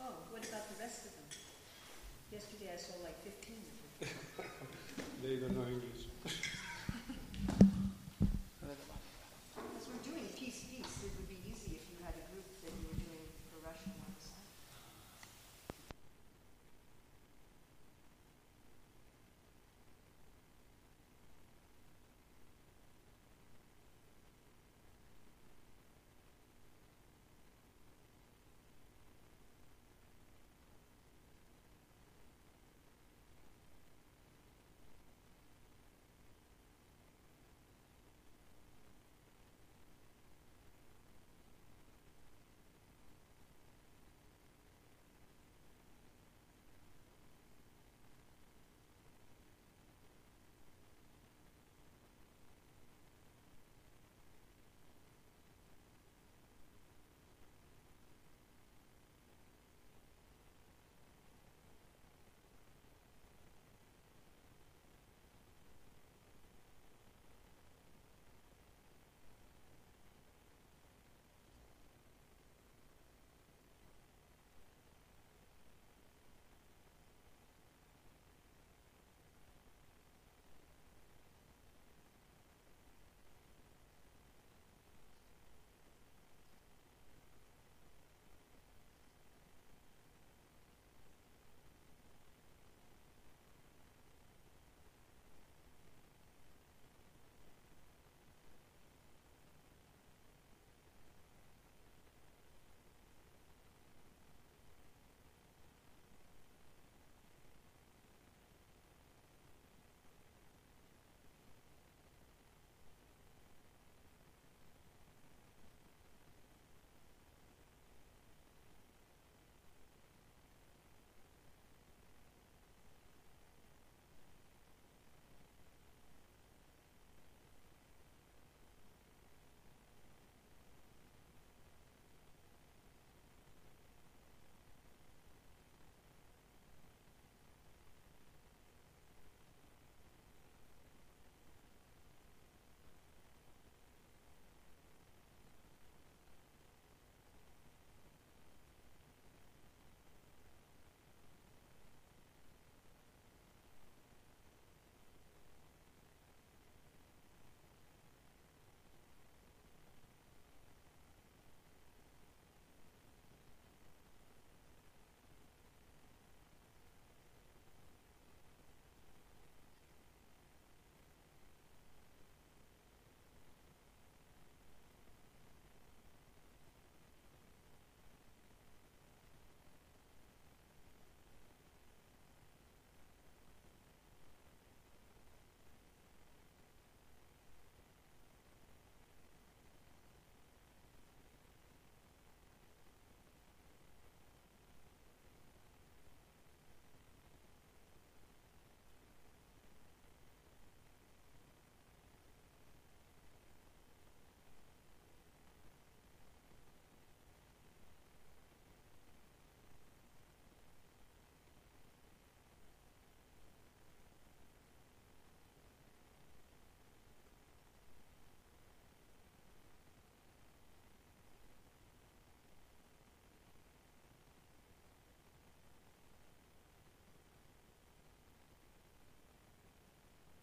[0.00, 1.28] Oh, what about the rest of them?
[2.32, 3.62] Yesterday I saw like fifteen.
[5.22, 5.99] They don't know English.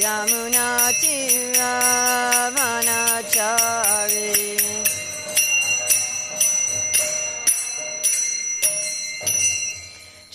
[0.03, 1.49] Yamuna Yamunati
[3.33, 3.86] cha.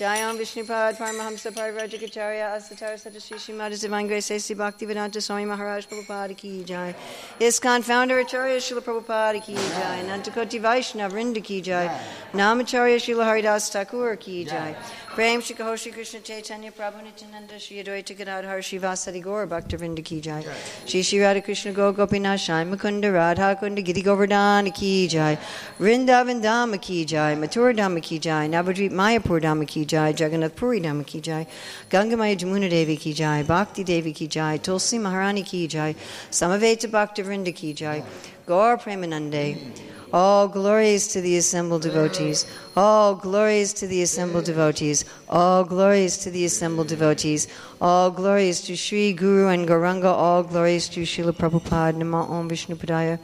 [0.02, 4.56] Jayam Vishnupad Paramahamsa Parivrajacharya Asatar Sadashi Shrimad Divine Grace A.C.
[4.56, 6.96] Bhaktivedanta Swami Maharaj Prabhupada Ki Jai.
[7.40, 10.02] ISKCON Founder Acharya Srila Prabhupada Ki Jai.
[10.08, 11.86] Nantakoti Vaishnav Vrinda Ki Jai.
[12.34, 14.76] Namacharya Srila Haridas Thakur Ki Jai
[15.14, 20.22] Prem Shri Shri Krishna Chaitanya Prabhu Nityananda Shri Advaita Gadadhar Shivasadi Gaur Bhakta Vrinda Ki
[20.22, 20.46] Jai.
[20.86, 25.38] Shri Shri Radha Krishna Go Gopinath Shai Mukunda Radha Kunda Giri Govardhan Ki Jai.
[25.80, 30.80] Vrindavan Dhama Ki Jai Mathura Dhama Ki Jai Navadvip Mayapur Dhama Ki Jai Jagannath Puri
[30.80, 31.46] Dhama Ki Jai
[31.90, 35.94] Gangamaya Jamuna Devi Ki Jai Bhakti Devi Ki Jai Tulsi Maharani Ki Jai
[36.30, 38.02] Samaveta Bhakta Vrinda Ki Jai
[38.46, 39.58] Gaur Premanande
[40.14, 42.46] all glories to the assembled devotees.
[42.76, 45.06] All glories to the assembled devotees.
[45.30, 47.48] All glories to the assembled devotees.
[47.80, 50.12] All glories to Sri Guru and Gauranga.
[50.12, 51.96] All glories to Srila Prabhupada.
[51.96, 53.20] Nama Om Vishnu Padaya.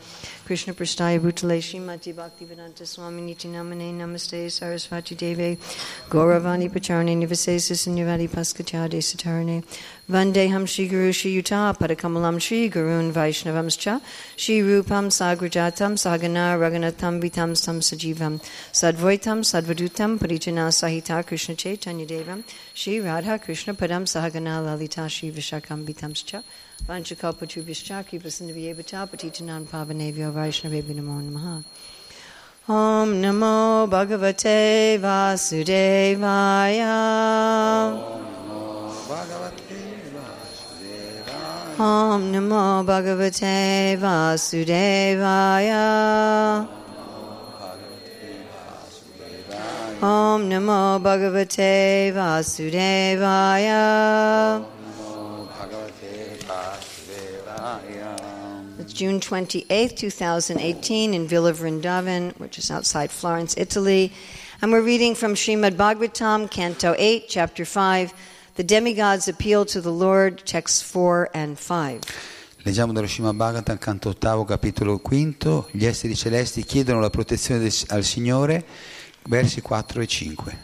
[0.48, 5.58] Krishna Prasthaya Bhutale Srimati Bhaktivedanta Swami Niti Namane Namaste Sarasvati Deve
[6.10, 9.62] Gauravani Pacharne Nivasesa Sinyavadi Paskachade Satarane
[10.10, 14.00] Vandeham Shri Guru Shri Yuta Padakamalam Shri Gurun Vaishnavamscha
[14.38, 18.40] Shri Rupam Sagrajatam Sagana Raganatam Vitam Sam Sajivam
[18.72, 25.84] Sadvoitam Sadvadutam Parijana Sahita Krishna Chaitanya Devam Shri Radha Krishna Padam Sahagana Lalita Shri Vishakam
[25.86, 26.42] Vitamscha
[26.88, 31.64] Vanchakalpachubhyascha Kripasindavyevata Patitanam Pavanevyo Vaishnavebhi Namo Namaha.
[32.70, 36.94] Om Namo Bhagavate Vasudevaya.
[37.92, 39.67] Om Namo Bhagavate
[44.00, 44.98] Vasudevaya
[50.02, 53.76] Om Namo Bhagavate Vasudevaya
[58.80, 64.12] It's June 28th, 2018, in Villa Vrindavan, which is outside Florence, Italy.
[64.64, 68.14] And we're reading from Srimad Bhagavatam, Canto 8, Chapter 5,
[68.58, 72.02] The Demigods Appeal to the Lord, texts 4 and 5.
[72.64, 75.68] Leggiamo dallo Srimad Bhagavatam, canto ottavo, capitolo quinto.
[75.70, 78.66] Gli esseri celesti chiedono la protezione del- al Signore,
[79.30, 80.58] versi 4 e 5.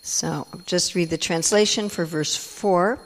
[0.00, 3.00] So just read the translation for verse 4.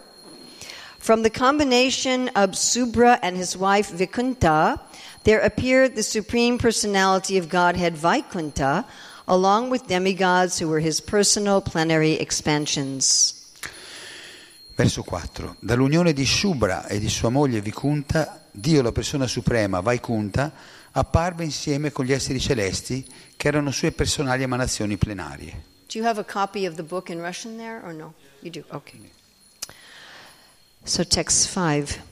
[0.98, 4.78] From the combination of Subra and his wife Vikunta,
[5.22, 8.84] there appeared the Supreme Personality of Godhead Vaikunta,
[9.26, 13.39] along with demigods who were his personal plenary expansions.
[14.82, 15.56] Verso 4.
[15.58, 20.50] Dall'unione di Shubra e di sua moglie Vikunta, Dio, la persona suprema, Vaikunta,
[20.92, 23.06] apparve insieme con gli esseri celesti
[23.36, 25.64] che erano sue personali emanazioni plenarie.
[25.86, 28.14] Do you have a copy of the book in Russian there or no?
[28.40, 28.98] You do, okay.
[30.82, 32.02] So, text 5.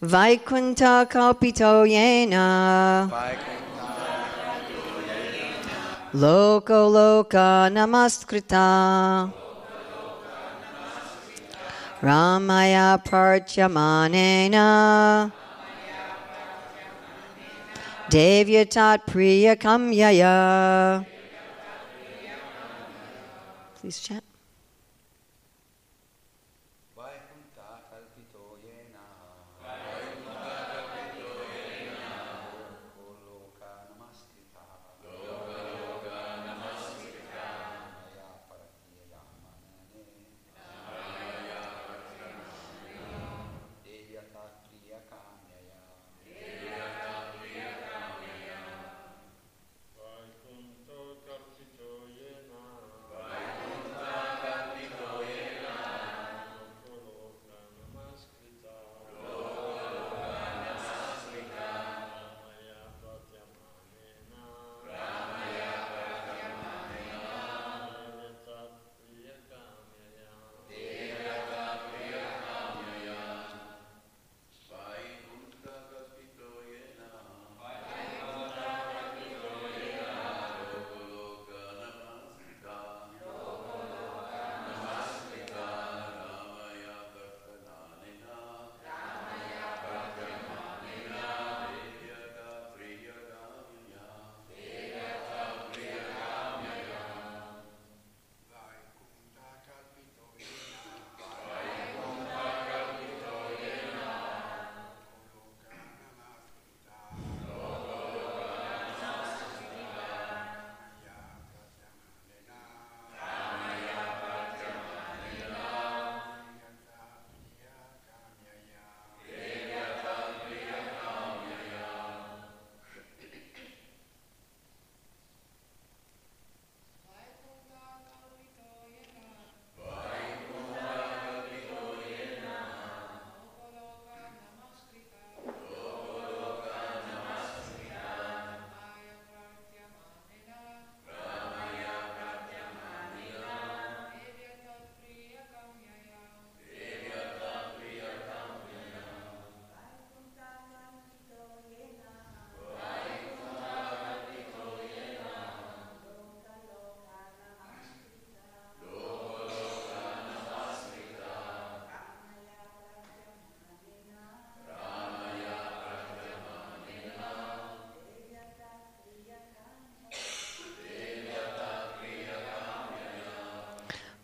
[0.00, 3.08] Vaikunta kalpito yena.
[6.12, 9.46] Loko loka namaskrita.
[12.00, 14.62] Ramaya Parchamanena
[18.08, 21.04] Devyatat Priya Kamyaya.
[23.80, 24.27] Please chant.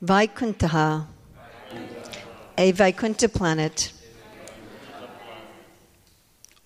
[0.04, 1.06] Vaikuntaha,
[2.58, 3.90] a Vaikunta planet,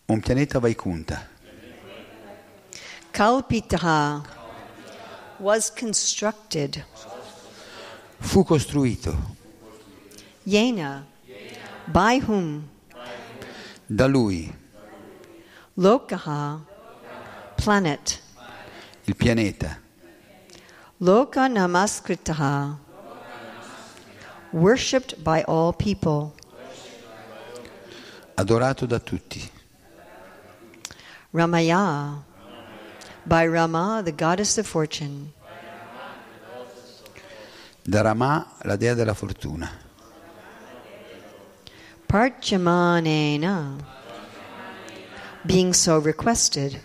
[0.09, 1.21] Un pianeta Vaikunta
[3.13, 4.25] Kalpitaha,
[5.39, 6.83] was constructed.
[8.21, 9.15] fu costruito.
[10.47, 11.05] Yena,
[11.93, 12.69] by whom?
[13.89, 14.51] da lui,
[15.77, 16.61] Lokaha,
[17.57, 18.21] planet.
[19.07, 19.79] il pianeta,
[21.01, 22.77] Loka Namaskritaha,
[24.53, 26.33] worshipped by all people.
[28.37, 29.51] adorato da tutti,
[31.35, 32.23] Ramaya,
[33.27, 35.33] by Rama, the goddess of fortune.
[37.83, 39.69] da Ramà, la dea della fortuna,
[42.07, 43.77] Parchamanena,
[45.45, 46.79] being so requested.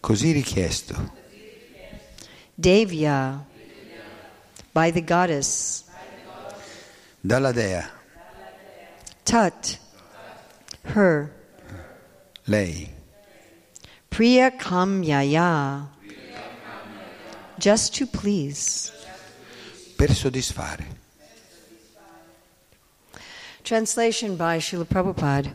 [0.00, 0.94] così richiesto,
[2.54, 3.44] Devya,
[4.72, 5.84] by the goddess.
[7.24, 7.82] dalla dea,
[9.24, 9.78] Tat,
[10.84, 11.30] her.
[12.46, 12.90] lei,
[14.10, 15.86] Priya Kamyaya,
[17.58, 18.92] just to please.
[19.96, 20.84] per soddisfare.
[23.64, 25.54] Translation by Srila Prabhupada.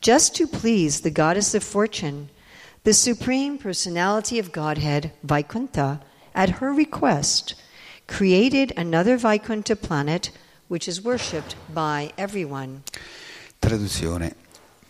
[0.00, 2.28] Just to please the goddess of fortune,
[2.82, 6.00] the Supreme Personality of Godhead, Vaikunta,
[6.34, 7.54] at her request,
[8.08, 10.32] created another Vaikunta planet
[10.66, 12.82] which is worshipped by everyone.
[13.60, 14.34] Traduzione.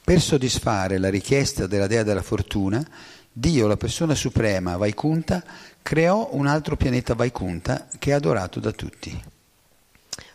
[0.02, 2.82] Per soddisfare la richiesta della dea della fortuna,
[3.30, 5.44] Dio, la persona suprema, Vaikunta,
[5.82, 9.22] creò un altro pianeta Vaikunta che è adorato da tutti.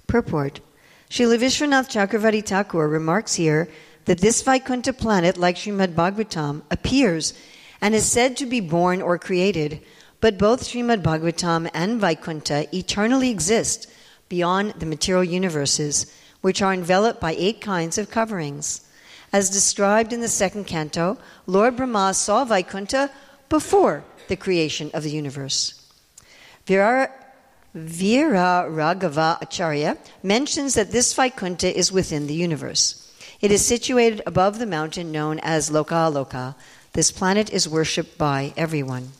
[0.05, 0.61] Purport
[1.09, 3.67] Srila Vishwanath Chakravarti Thakur remarks here
[4.05, 7.33] that this Vaikunta planet, like Srimad Bhagavatam, appears
[7.81, 9.79] and is said to be born or created,
[10.23, 13.91] but both Srimad Bhagavatam and Vaikunta eternally exist
[14.29, 16.05] beyond the material universes,
[16.39, 18.87] which are enveloped by eight kinds of coverings.
[19.33, 23.09] As described in the second canto, Lord Brahma saw Vaikunta
[23.49, 25.91] before the creation of the universe.
[26.67, 27.11] Virara,
[27.75, 33.13] Veera Raghava Acharya mentions that this Vaikuntha is within the universe.
[33.41, 36.55] It is situated above the mountain known as Lokaloka.
[36.93, 39.11] This planet is worshipped by everyone.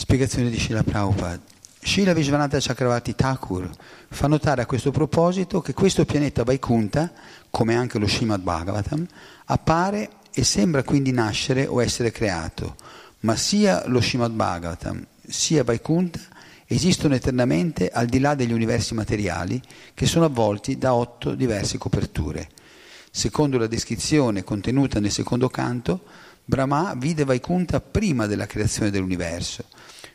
[0.00, 1.38] Spiegazione di Srila Prabhupada.
[1.82, 3.68] Srila Vishwanatha Chakravarti Thakur
[4.08, 7.12] fa notare a questo proposito che questo pianeta Vaikuntha,
[7.50, 9.06] come anche lo Srimad Bhagavatam,
[9.44, 12.76] appare e sembra quindi nascere o essere creato,
[13.20, 16.20] ma sia lo Srimad Bhagavatam sia Vaikuntha
[16.64, 19.60] esistono eternamente al di là degli universi materiali
[19.92, 22.48] che sono avvolti da otto diverse coperture.
[23.10, 26.04] Secondo la descrizione contenuta nel secondo canto,
[26.42, 29.64] Brahma vide Vaikuntha prima della creazione dell'universo.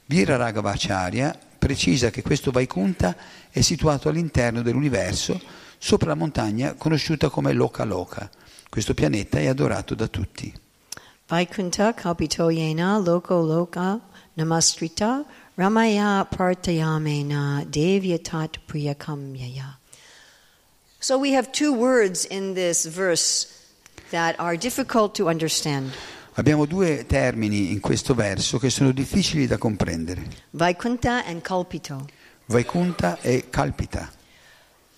[0.07, 3.15] Vira Raghavacharya precisa che questo Vaikuntha
[3.49, 5.41] è situato all'interno dell'universo,
[5.77, 8.29] sopra la montagna conosciuta come Loka Loka.
[8.69, 10.53] Questo pianeta è adorato da tutti.
[11.27, 13.99] Vaikuntha kalpito yena loko loka
[14.35, 19.79] namastrita ramaya partayamena devyatat priyakamyaya.
[20.99, 23.47] So we have two words in this verse
[24.11, 25.93] that are difficult to understand.
[26.37, 30.27] Abbiamo due termini in questo verso che sono difficili da comprendere.
[30.51, 32.05] Vaikuntha and kalpito.
[32.47, 34.11] Vaikuntha e Kalpita.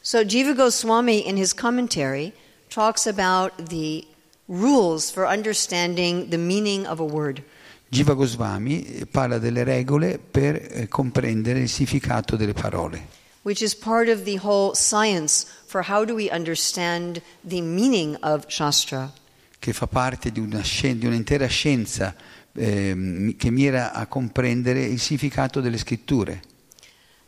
[0.02, 2.34] So Jiva Goswami in his commentary
[2.70, 4.06] talks about the
[4.48, 7.44] rules for understanding the meaning of a word.
[7.90, 13.08] Jiva Goswami parla delle regole per eh, comprendere il significato delle parole,
[13.44, 18.46] which is part of the whole science for how do we understand the meaning of
[18.48, 19.14] Shastra.
[19.60, 22.16] Che fa parte di, una di un'intera scienza
[22.54, 26.42] ehm, che mira a comprendere il significato delle scritture.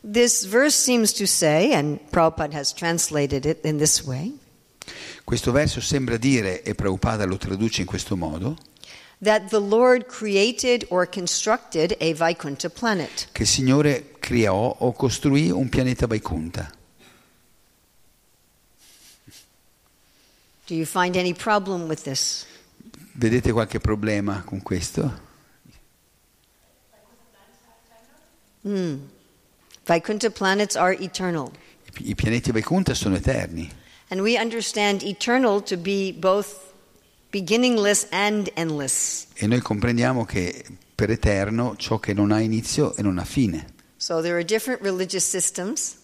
[0.02, 4.32] This verse seems to say, and Prabhupada has translated it in this way,
[5.24, 8.56] Questo verso sembra dire, e Prabhupada lo traduce in questo modo,
[9.22, 13.28] that the Lord created or constructed a Vaikuntha planet.
[13.32, 16.72] che il Signore creò o costruì un pianeta Vaikuntha.
[19.26, 20.59] Do you find any problem with this?
[23.12, 25.28] Vedete qualche problema con questo?
[28.62, 28.98] Hmm.
[29.84, 31.50] Vaikuntha planets are eternal.
[31.98, 33.68] I pianeti Vaikuntha sono eterni
[34.10, 36.74] And we understand eternal to be both
[37.30, 39.26] beginningless and endless.
[39.34, 43.74] e noi comprendiamo che per eterno ciò che non ha inizio e non ha fine.
[43.96, 45.96] So there are different religious systems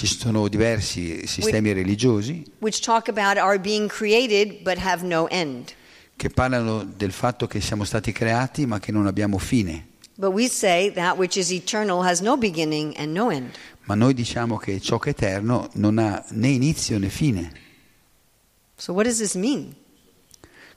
[0.00, 5.74] Ci sono diversi sistemi religiosi which talk about our being created but have no end.
[6.16, 9.88] che parlano del fatto che siamo stati creati ma che non abbiamo fine.
[10.14, 13.50] But we say that which is eternal has no beginning and no end.
[13.84, 17.52] Ma noi diciamo che ciò che è eterno non ha né inizio né fine.
[18.76, 19.74] So what does this mean?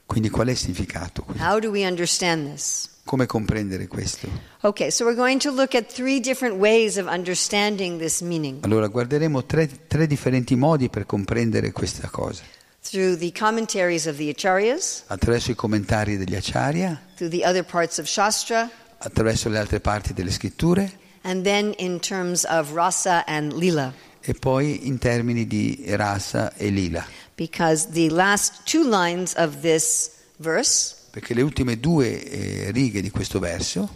[0.06, 1.26] Quindi qual è il significato?
[1.40, 2.90] How do we understand this?
[3.06, 4.28] Come comprendere questo?
[4.62, 8.88] Okay, so we're going to look at three different ways of understanding this meaning Allora
[8.88, 12.44] guarderemo tre, tre differenti modi per comprendere questa cosa.
[12.82, 17.98] through the commentaries of the acharyas, Attraverso i commentari degli Acharya, through the other parts
[17.98, 20.90] of Shastra, attraverso le altre parti delle scritture
[21.24, 23.94] and then in terms of rasa and lila.
[24.22, 27.06] e poi in termini di rasa e lila.
[27.36, 33.12] Because the last two lines of this verse Perché le ultime due eh, righe di
[33.12, 33.88] questo verso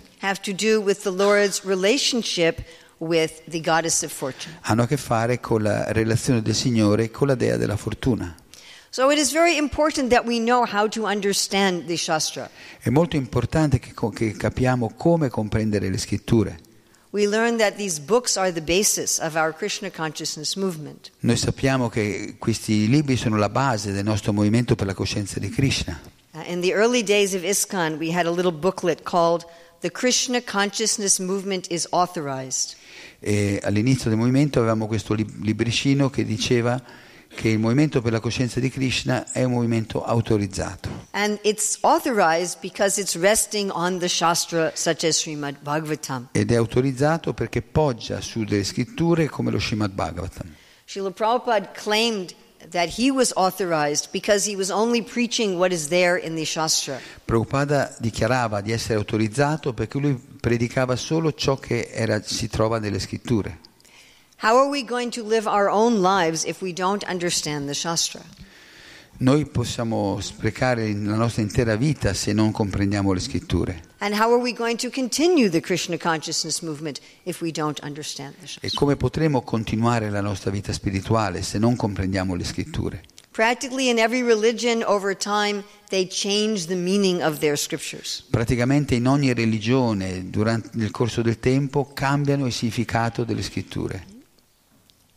[4.62, 8.36] hanno a che fare con la relazione del Signore con la dea della fortuna.
[12.30, 12.50] So.
[12.80, 16.60] È molto importante che, che capiamo come comprendere le scritture.
[21.22, 25.50] Noi sappiamo che questi libri sono la base del nostro movimento per la coscienza di
[25.50, 26.16] Krishna.
[26.38, 29.44] Uh, in the early days of ISKCON, we had a little booklet called
[29.82, 32.76] The Krishna Consciousness Movement is Authorized.
[33.20, 36.80] E all'inizio del movimento avevamo questo lib- libricino che diceva
[37.34, 41.08] che il movimento per la coscienza di Krishna è un movimento autorizzato.
[41.12, 46.30] And it's authorized because it's resting on the Shastra, such as Srimad Bhagavatam.
[46.34, 50.54] Ed è autorizzato perché poggia su delle scritture come lo Srimad Bhagavatam.
[50.86, 52.36] Srila Prabhupada claimed
[52.72, 57.00] that he was authorized because he was only preaching what is there in the Shastra.
[57.26, 63.00] Prabhupada dichiarava di essere autorizzato perché lui predicava solo ciò che era- si trova nelle
[63.00, 63.58] scritture.
[64.42, 68.22] How are we going to live our own lives if we don't understand the Shastra?
[69.20, 73.87] Noi possiamo sprecare la nostra intera vita se non comprendiamo le scritture.
[74.00, 78.36] And how are we going to continue the Krishna consciousness movement if we don't understand
[78.40, 83.02] the E come potremo continuare la nostra vita spirituale se non comprendiamo le scritture?
[83.32, 88.24] Practically in every religion over time, they change the meaning of their scriptures.
[88.30, 94.17] Praticamente in ogni religione durante, nel corso del tempo cambiano il significato delle scritture.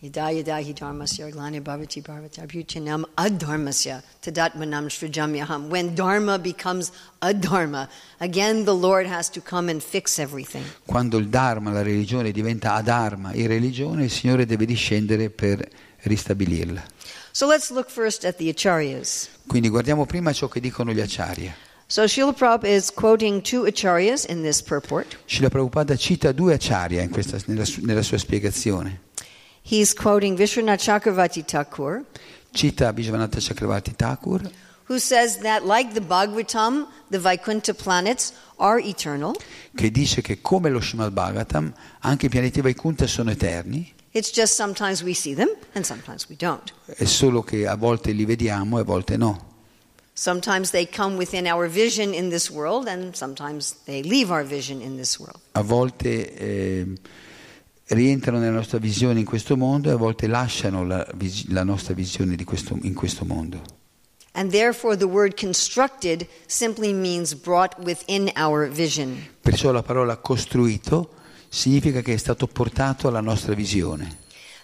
[0.03, 2.01] Yada yada hi dharmasya glani bhavati
[2.41, 5.69] abhuchanam adharmasya tadatmanam srijamyaham.
[5.69, 7.87] When dharma becomes adharma,
[8.19, 10.65] again the Lord has to come and fix everything.
[10.87, 15.69] Quando il Dharma, la religione, diventa adharma, irreligione, il Signore deve discendere per
[16.05, 16.83] ristabilirla.
[17.33, 19.29] So let's look first at the acharyas.
[19.47, 21.55] Quindi guardiamo prima ciò che dicono gli acharya.
[21.89, 25.19] So Srila Prabhupada is quoting two acharyas in this purport.
[25.27, 29.09] Srila Prabhupada cita due acharya in questa- nella, nella sua spiegazione.
[29.63, 32.05] He's quoting Vishwanath Chakravarti Thakur,
[32.53, 34.41] Cita Vishwanatha Chakravarti Thakur,
[34.85, 39.35] who says that, like the Bhagavatam, the Vaikuntha planets are eternal.
[39.77, 44.55] che dice che come lo Srimad Bhagavatam, anche i pianeti Vaikuntha sono eterni, It's just
[44.57, 46.73] sometimes we see them and sometimes we don't.
[46.87, 49.49] è solo che a volte li vediamo e a volte no.
[50.15, 54.81] Sometimes they come within our vision in this world, and sometimes they leave our vision
[54.83, 55.39] in this world.
[55.53, 56.87] A volte eh,
[57.91, 61.95] rientrano nella nostra visione in questo mondo e a volte lasciano la, vis- la nostra
[61.95, 63.63] visione di questo- in questo mondo.
[64.33, 69.17] And therefore, the word constructed simply means brought within our vision.
[69.41, 71.11] Perciò la parola costruito
[71.49, 74.19] significa che è stato portato alla nostra visione.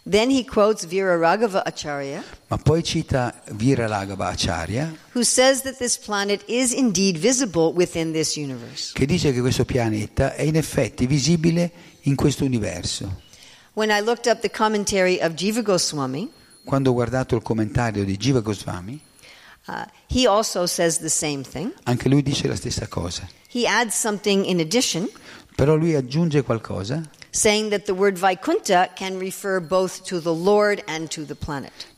[0.08, 5.98] Then he quotes Vira Raghava Acharya, Ma poi cita Viralagava Acharya who says that this
[5.98, 8.92] planet is indeed visible within this universe.
[8.94, 11.72] che dice che questo pianeta è in effetti visibile
[12.06, 13.22] in questo universo.
[13.74, 16.30] When I looked up the commentary of Jiva Goswami,
[16.64, 19.00] Quando ho guardato il commentario di Jiva Goswami,
[19.66, 21.72] uh, he also says the same thing.
[21.84, 23.28] anche lui dice la stessa cosa.
[23.52, 25.08] He adds something in addition,
[25.54, 27.02] Però lui aggiunge qualcosa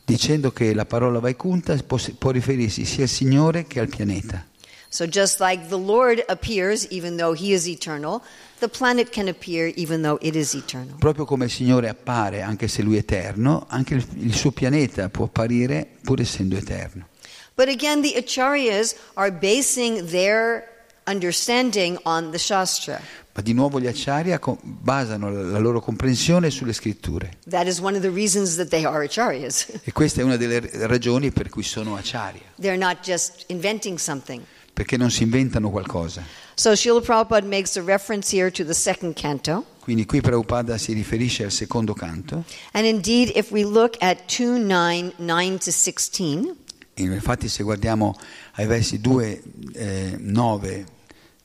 [0.05, 4.47] dicendo che la parola Vaikunta può, può riferirsi sia al Signore che al pianeta.
[4.91, 8.23] So just like the Lord appears even though he is eternal,
[8.63, 10.97] appear even though it is eternal.
[10.99, 15.09] Proprio come il Signore appare anche se lui è eterno, anche il, il suo pianeta
[15.09, 17.07] può apparire pur essendo eterno.
[17.55, 20.65] But again, the Acharyas are basing their
[21.09, 23.01] understanding on the Shastra.
[23.35, 27.39] Ma di nuovo gli Acharya basano la, loro comprensione sulle scritture.
[27.49, 29.67] That is one of the reasons that they are Acharyas.
[29.85, 34.43] E questa è una delle ragioni per cui sono Acharya, They're not just inventing something.
[34.79, 36.25] Perché non si inventano qualcosa.
[36.55, 39.65] So Srila Prabhupada makes a reference here to the second canto.
[39.81, 42.45] Quindi qui Prabhupada si riferisce al secondo canto.
[42.71, 46.55] And indeed, if we look at 2 9, 9 to 16,
[46.95, 48.17] E Infatti se guardiamo
[48.53, 50.87] ai versi 2, eh, 9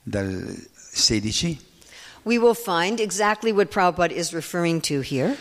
[0.00, 0.56] dal
[0.92, 1.58] 16,
[2.22, 5.36] we will find exactly what Prabhupada is referring to here.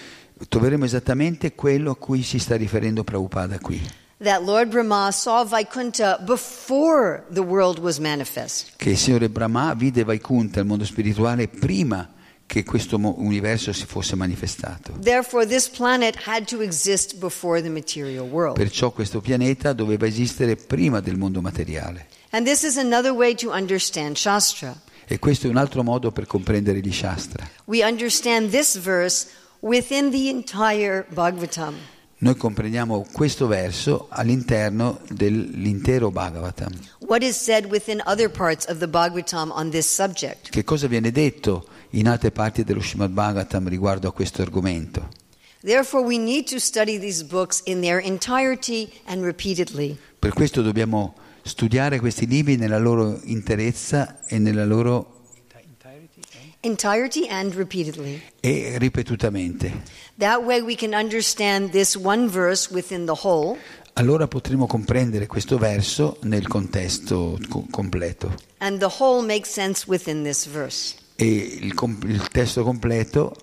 [0.49, 3.79] troveremo esattamente quello a cui si sta riferendo Prabhupada qui.
[4.23, 8.71] That Lord Brahma saw Vaikuntha before the world was manifest.
[8.77, 12.09] Che il Signore Brahma vide Vaikunta, il mondo spirituale, prima
[12.45, 14.93] che questo universo si fosse manifestato.
[14.97, 18.55] Therefore, this planet had to exist before the material world.
[18.55, 22.07] Perciò questo pianeta doveva esistere prima del mondo materiale.
[22.29, 24.73] And this is another way to understand Shastra.
[25.05, 27.45] E questo è un altro modo per comprendere gli Shastra.
[27.65, 29.27] We understand this verse
[29.59, 31.75] within the entire Bhagavatam.
[32.23, 36.71] Noi comprendiamo questo verso all'interno dell'intero Bhagavatam.
[36.99, 40.49] What is said within other parts of the Bhagavatam on this subject?
[40.49, 45.09] Che cosa viene detto in altre parti dello Srimad Bhagavatam riguardo a questo argomento?
[45.59, 49.97] Therefore, we need to study these books in their entirety and repeatedly.
[50.17, 55.12] Per questo dobbiamo studiare questi libri nella loro interezza e nella loro
[56.65, 58.21] Entirety and repeatedly.
[58.41, 59.84] e ripetutamente.
[60.17, 63.58] That way, we can understand this one verse within the whole,
[63.95, 68.34] Allora potremo comprendere questo verso nel contesto co- completo.
[68.60, 70.95] and the whole makes sense within this verse.
[71.17, 71.26] E
[71.62, 73.36] il, com- il testo completo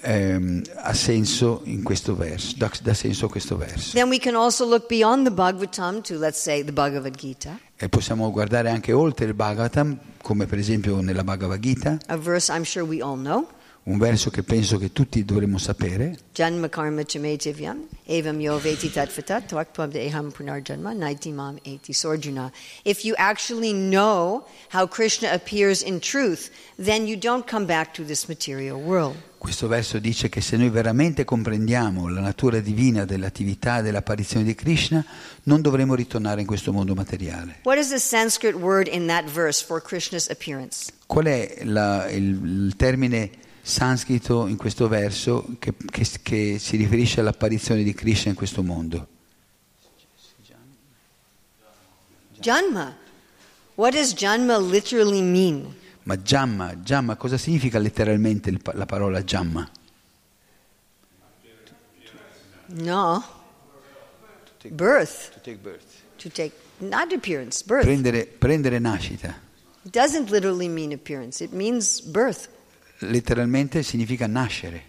[0.00, 3.92] ehm, ha senso in questo verso, dà, dà senso a questo verso.
[3.94, 7.88] Then we can also look beyond the Bhagavatam to, let's say, the Bhagavad Gita, E
[7.88, 12.64] possiamo guardare anche oltre il Bhagavatam, come per esempio nella Bhagavad Gita, a verse I'm
[12.64, 13.46] sure we all know.
[13.84, 19.46] un verso che penso che tutti dovremmo sapere, Janma karma chametivyam, evam yo veti tatvatat,
[19.46, 22.52] tvaktvam deham punarjanma, naitimam eti sorjuna.
[22.84, 28.04] If you actually know how Krishna appears in truth, then you don't come back to
[28.04, 29.16] this material world.
[29.38, 34.54] Questo verso dice che se noi veramente comprendiamo la natura divina dell'attività e dell'apparizione di
[34.54, 35.04] Krishna,
[35.44, 37.60] non dovremo ritornare in questo mondo materiale.
[37.62, 40.92] What is the Sanskrit word in that verse for Krishna's appearance?
[41.06, 42.24] Qual è la- il,
[42.66, 43.30] il termine
[43.62, 49.06] sanscrito in questo verso che, che- che si riferisce all'apparizione di Krishna in questo mondo?
[52.40, 52.96] Janma.
[53.76, 55.74] What does Janma literally mean?
[56.08, 59.68] Ma Jamma, Jamma, cosa significa letteralmente la parola Jamma?
[62.68, 63.22] No.
[64.70, 65.38] Birth.
[66.16, 67.84] To take, not appearance, birth.
[67.84, 69.34] Prendere, prendere nascita.
[69.84, 72.48] It doesn't literally mean appearance, it means birth.
[73.00, 74.82] Letteralmente significa nascere.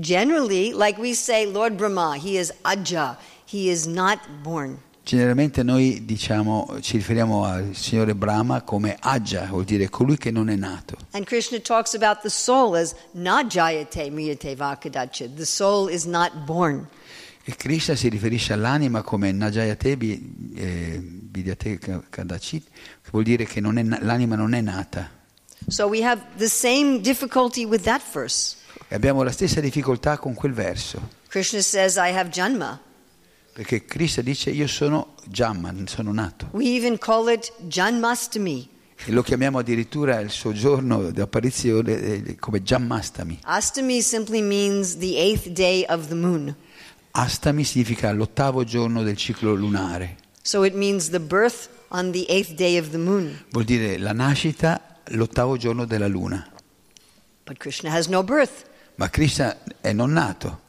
[0.00, 4.80] Generally, like we say, Lord Brahma, he is Aja, he is not born.
[5.08, 10.50] Generalmente noi diciamo, ci riferiamo al Signore Brahma come Aja, vuol dire colui che non
[10.50, 10.98] è nato.
[11.12, 15.26] And Krishna talks about the soul as Najayate Miyate Vakadacha.
[15.34, 16.86] The soul is not born.
[17.42, 19.96] E Krishna si riferisce all'anima come Najayate
[20.54, 25.08] eh, Vidyate Ka- Kadachit, che vuol dire che non è na- l'anima non è nata.
[25.68, 28.56] So we have the same difficulty with that verse.
[28.88, 32.78] E abbiamo la stessa difficoltà con quel verso, Krishna says, I have Janma.
[33.58, 36.46] Perché Krishna dice io sono Jamma, sono nato.
[36.52, 38.68] We even call it Janmastami.
[39.04, 43.40] E lo chiamiamo addirittura il suo giorno di apparizione eh, come Jammastami.
[43.42, 46.54] Astami simply means the eighth day of the moon.
[47.10, 52.52] Astami significa l'ottavo giorno del ciclo lunare, So it means the birth on the eighth
[52.52, 53.44] day of the moon.
[53.50, 56.48] vuol dire la nascita l'ottavo giorno della luna.
[57.44, 58.66] But Krishna has no birth.
[58.94, 60.66] Ma Krishna è non nato.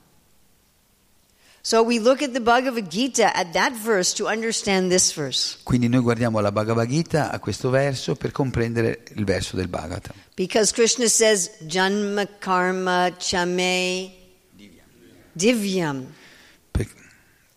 [1.62, 5.58] So we look at the Bhagavad Gita at that verse to understand this verse.
[5.63, 10.15] Quindi noi guardiamo la Bhagavad Gita a questo verso per comprendere il verso del Bhagavatam.
[10.36, 14.12] Because Krishna says, Janma karma chame
[15.34, 16.06] divyam.
[16.72, 16.88] Per-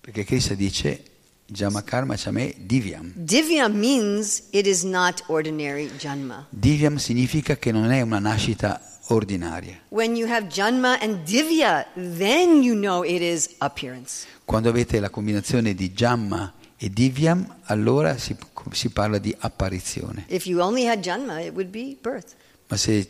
[0.00, 1.04] Perché Krishna dice
[1.52, 3.12] Jamakarma Chame Divyam.
[3.14, 6.46] Divyam means it is not ordinary janma.
[6.48, 8.80] Divyam significa che non è una nascita
[9.12, 9.78] ordinaria.
[9.88, 14.26] When you have janma and divya, then you know it is appearance.
[14.44, 18.36] Quando avete la combinazione di Jamma e Divyam, allora si,
[18.72, 20.24] si parla di apparizione.
[20.28, 22.34] If you only had janma, it would be birth.
[22.68, 23.08] Ma se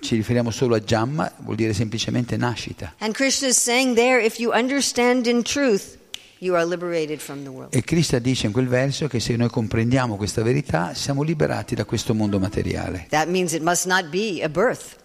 [0.00, 2.94] ci riferiamo solo a Jamma, vuol dire semplicemente nascita.
[2.98, 5.96] And Krishna is saying there, if you understand in truth,
[6.40, 7.74] you are liberated from the world.
[7.74, 11.84] E Krishna dice in quel verso che se noi comprendiamo questa verità, siamo liberati da
[11.84, 13.06] questo mondo materiale.
[13.10, 14.96] That means it must not be a birth.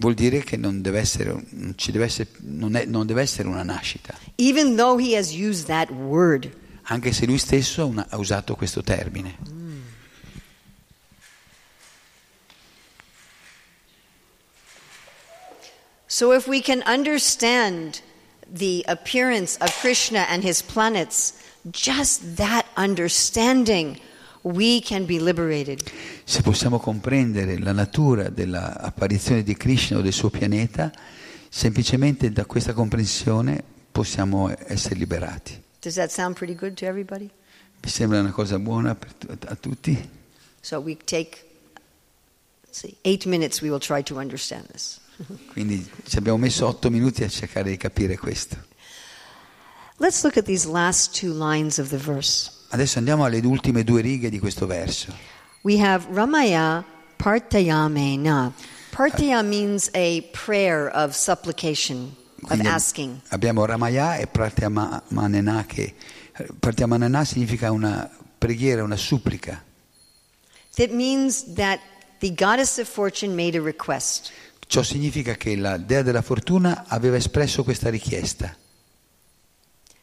[0.00, 3.48] Vuol dire che non deve essere, non ci deve essere, non è- non deve essere
[3.48, 6.50] una nascita, Even though he has used that word.
[6.84, 9.36] anche se lui stesso una- ha usato questo termine.
[16.06, 18.00] So, if we can understand
[18.52, 21.34] the appearance of Krishna and his planets,
[21.70, 24.00] just that understanding,
[24.42, 25.82] we can be liberated.
[26.24, 30.92] Se possiamo comprendere la natura dell'apparizione di Krishna o del suo pianeta,
[31.48, 35.60] semplicemente da questa comprensione possiamo essere liberati.
[35.80, 37.28] Does that sound pretty good to everybody?
[37.80, 40.08] Vi sembra una cosa buona tu- a tutti?
[40.60, 41.42] So, we take,
[42.70, 45.00] see, eight minutes, we will try to understand this.
[45.52, 48.56] Quindi ci abbiamo messo otto minuti a cercare di capire questo.
[49.96, 52.50] Let's look at these last two lines of the verse.
[52.72, 55.12] Adesso andiamo alle ultime due righe di questo verso.
[55.62, 56.84] We have Ramaya
[57.16, 58.52] Partayamena.
[58.90, 63.20] Partaya means a prayer of supplication, of Quindi asking.
[63.28, 65.94] abbiamo Ramaya e Pratyamanena che
[66.58, 69.64] Pratyamanena significa una preghiera, una supplica.
[70.76, 71.80] That means that
[72.20, 74.30] the goddess of fortune made a request.
[74.66, 78.56] Ciò significa che la dea della fortuna aveva espresso questa richiesta.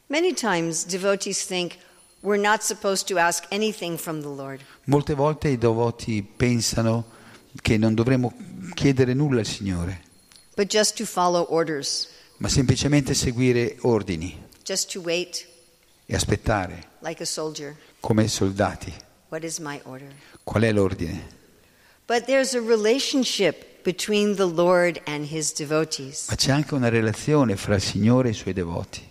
[0.08, 1.78] Many times devotees think
[2.22, 4.62] we're not supposed to ask anything from the Lord.
[4.86, 7.06] Molte volte i devoti pensano
[7.62, 8.34] che non dovremmo
[8.74, 10.02] chiedere nulla al Signore,
[10.56, 15.48] but just to follow orders, ma semplicemente seguire ordini just to wait
[16.06, 17.76] e aspettare, like a soldier.
[18.02, 18.94] come soldati.
[19.30, 20.08] What is my order?
[20.44, 21.36] Qual è l'ordine?
[22.06, 26.28] But there's a relationship between the Lord and his devotees.
[26.30, 29.07] Ma c'è anche una relazione fra il Signore e i suoi devoti.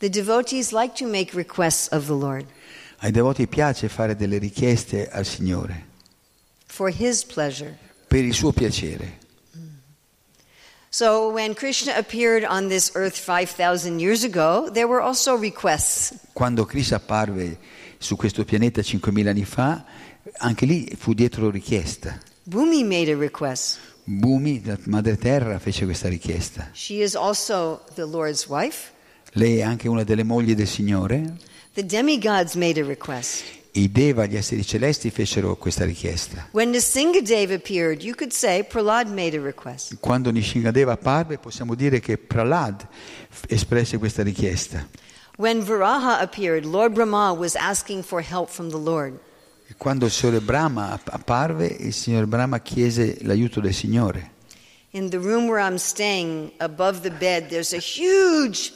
[0.00, 2.46] The devotees like to make requests of the Lord
[3.02, 5.86] Ai devoti piace fare delle richieste al Signore
[6.66, 7.76] for his pleasure.
[8.08, 9.18] per il suo piacere.
[10.88, 16.12] So when Krishna appeared on this earth 5,000 years ago, there were also requests.
[16.32, 17.58] Quando Krishna apparve
[17.98, 19.84] su questo pianeta 5.000 anni fa,
[20.38, 22.18] anche lì fu dietro richiesta.
[22.42, 23.78] Bhumi made a request.
[24.04, 26.70] Bhumi, la madre terra, fece questa richiesta.
[26.72, 28.92] She is also the Lord's wife.
[29.32, 31.36] Lei è anche una delle mogli del Signore.
[31.74, 33.44] The demigods made a request.
[33.72, 36.48] I Deva, gli esseri celesti, fecero questa richiesta.
[36.50, 39.96] When Nisingadev appeared, you could say Prahlad made a request.
[40.00, 42.84] Quando Nishingadeva apparve, possiamo dire che Prahlad
[43.28, 44.88] f- espresse questa richiesta.
[45.36, 49.18] When Varaha appeared, Lord Brahma was asking for help from the Lord.
[49.76, 54.32] Quando il Signore Brahma app- apparve, il Signore Brahma chiese l'aiuto del Signore.
[54.90, 58.72] In the room where I'm staying, above the bed, there's a huge,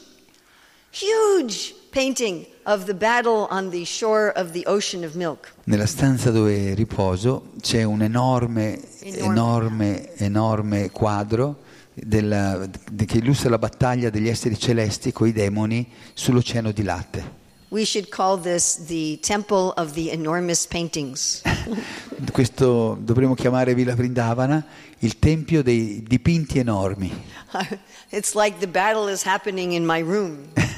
[0.94, 5.52] huge painting of the battle on the shore of the ocean of milk.
[5.64, 9.24] Nella stanza dove riposo c'è un enorme, Enorme.
[9.32, 16.72] enorme, enorme quadro della- de- che illustra la battaglia degli esseri celesti coi demoni sull'oceano
[16.72, 17.42] di latte.
[17.70, 21.42] We should call this the Temple of the Enormous Paintings.
[22.32, 24.64] Questo dovremmo chiamare Villa Vrindavana
[25.00, 27.10] il tempio dei dipinti enormi.
[28.10, 30.48] it's like the battle is happening in my room.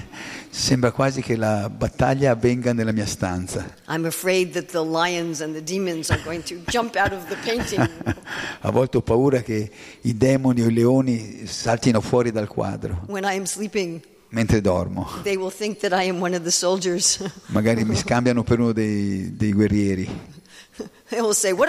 [0.49, 3.75] Sembra quasi che la battaglia avvenga nella mia stanza.
[3.88, 7.37] I'm afraid that the lions and the demons are going to jump out of the
[7.44, 7.87] painting.
[8.61, 9.70] A volte ho paura che
[10.01, 15.09] i demoni o i leoni saltino fuori dal quadro When I am sleeping, mentre dormo.
[17.47, 20.35] Magari mi scambiano per uno dei, dei guerrieri
[21.33, 21.55] say,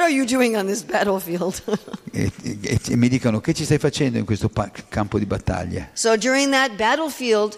[2.11, 5.89] e, e- e mi dicono che ci stai facendo in questo pa- campo di battaglia.
[5.93, 7.57] so during that battlefield,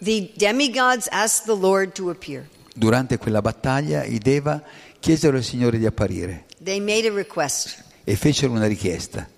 [0.00, 2.46] the demigods asked the Lord to appear.
[2.74, 4.62] Durante quella battaglia i Deva
[4.98, 7.84] chiesero al Signore di apparire They made a request.
[8.04, 9.28] e fecero una richiesta.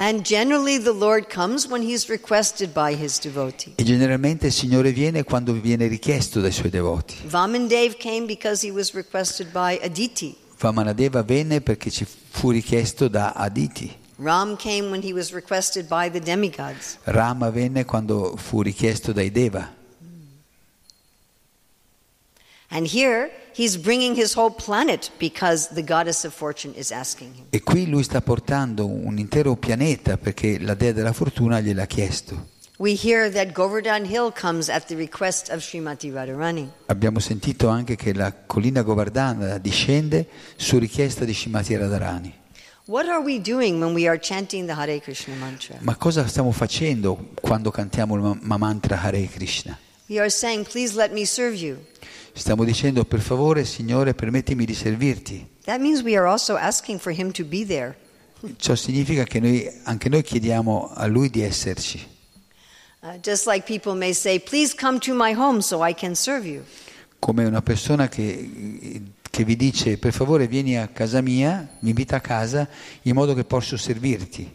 [0.00, 3.72] And generally, the Lord comes when he's requested by his devotee.
[3.74, 7.16] E generalmente il Signore viene quando viene richiesto dai suoi devoti.
[7.24, 10.36] Vamandev came because he was requested by Aditi.
[10.56, 13.92] Vamanadeva venne perché ci fu richiesto da Aditi.
[14.18, 16.98] Ram came when he was requested by the demigods.
[17.04, 19.66] Rama venne quando fu richiesto dai Deva.
[19.66, 20.46] And here, he's bringing his whole planet because
[21.40, 22.57] the goddess of fortune is asking him.
[27.50, 32.56] E qui lui sta portando un intero pianeta perché la dea della fortuna gliel'ha chiesto.
[32.76, 36.70] We hear that Govardhan Hill comes at the request of Srimati Radharani.
[36.86, 42.32] Abbiamo sentito anche che la collina Govardhana discende su richiesta di Shimati Radharani.
[42.84, 45.76] What are we doing when we are chanting the Hare Krishna mantra?
[45.80, 49.76] Ma cosa stiamo facendo quando cantiamo il ma- ma mantra Hare Krishna?
[50.06, 51.78] We are saying, Please let me serve you.
[52.38, 55.44] Stiamo dicendo per favore Signore permettimi di servirti.
[55.64, 57.96] That means we are also asking for him to be there.
[58.56, 62.06] Ciò significa che noi, anche noi chiediamo a Lui di esserci.
[63.00, 66.48] Uh, just like people may say, Please come to my home so I can serve
[66.48, 66.62] you.
[67.18, 72.16] Come una persona che, che vi dice per favore vieni a casa mia, mi invita
[72.16, 72.68] a casa
[73.02, 74.48] in modo che posso servirti.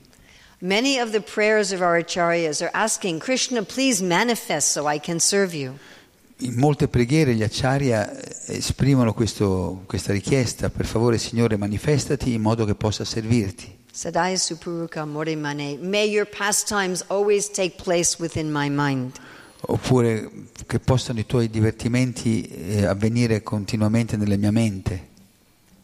[0.59, 5.19] Many of the prayers of our acharyas are asking, Krishna, please manifest so I can
[5.19, 5.77] serve you.
[6.39, 8.11] In molte preghiere gli acciaria
[8.47, 13.81] esprimono questo- questa richiesta, per favore Signore manifestati in modo che possa servirti.
[13.91, 19.11] Sadaya Supuruka More Mane, may your pastimes always take place within my mind.
[19.65, 20.29] Oppure
[20.65, 25.09] che possano i tuoi divertimenti eh, avvenire continuamente nella mia mente.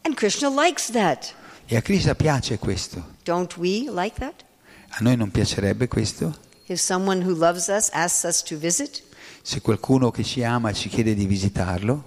[0.02, 1.32] And Krishna likes that.
[1.66, 3.14] E a Krishna piace questo.
[3.22, 4.44] Don't we like that?
[4.88, 6.36] A noi non piacerebbe questo?
[6.66, 9.02] If someone who loves us asks us to visit
[9.42, 12.04] Se qualcuno che ci ama ci chiede di visitarlo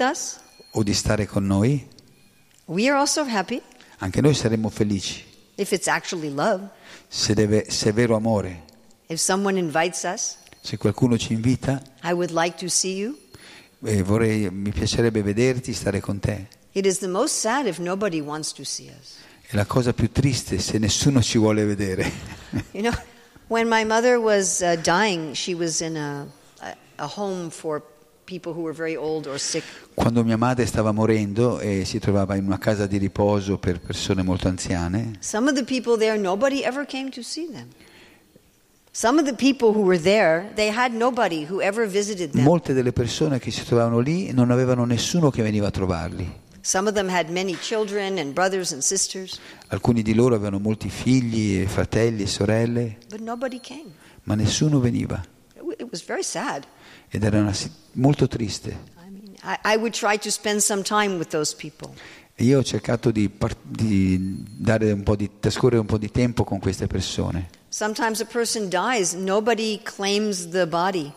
[0.00, 0.38] us,
[0.72, 1.86] o di stare con noi,
[2.66, 3.60] we are also happy
[3.98, 5.24] anche noi saremmo felici.
[5.56, 6.68] if it's actually love.
[7.08, 8.62] Se, deve- se è vero amore,
[10.04, 13.16] us, se qualcuno ci invita, I would like to see you.
[13.84, 16.48] eh, vorrei- mi piacerebbe vederti, stare con te.
[16.72, 19.14] It is the most sad if nobody wants to see us.
[19.48, 22.10] È la cosa più triste se nessuno ci vuole vedere.
[22.72, 22.92] You know,
[23.48, 26.26] when my mother was uh, dying, she was in a,
[26.60, 27.82] a, a home for
[28.24, 29.64] people who were very old or sick.
[29.94, 34.22] Quando mia madre stava morendo e si trovava in una casa di riposo per persone
[34.22, 37.68] molto anziane, Some of the people there, nobody ever came to see them.
[38.92, 42.42] Some of the people who were there, they had nobody who ever visited them.
[42.44, 46.44] molte delle persone che si trovavano lì non avevano nessuno che veniva a trovarli.
[46.66, 49.38] Some of them had many children and brothers and sisters,
[49.68, 53.92] Alcuni di loro avevano molti figli, e fratelli e sorelle, but nobody came.
[54.24, 55.24] ma nessuno veniva.
[55.54, 56.66] It w- It was very sad.
[57.08, 57.52] Ed era
[57.92, 58.70] molto triste.
[58.98, 61.94] I mean, I, I would try to spend some time with those people.
[62.34, 63.30] E io ho cercato di,
[63.62, 64.18] di
[64.58, 67.48] dare un po' di, trascorrere un po' di tempo con queste persone.
[67.68, 71.12] Sometimes a person dies, nobody claims the body.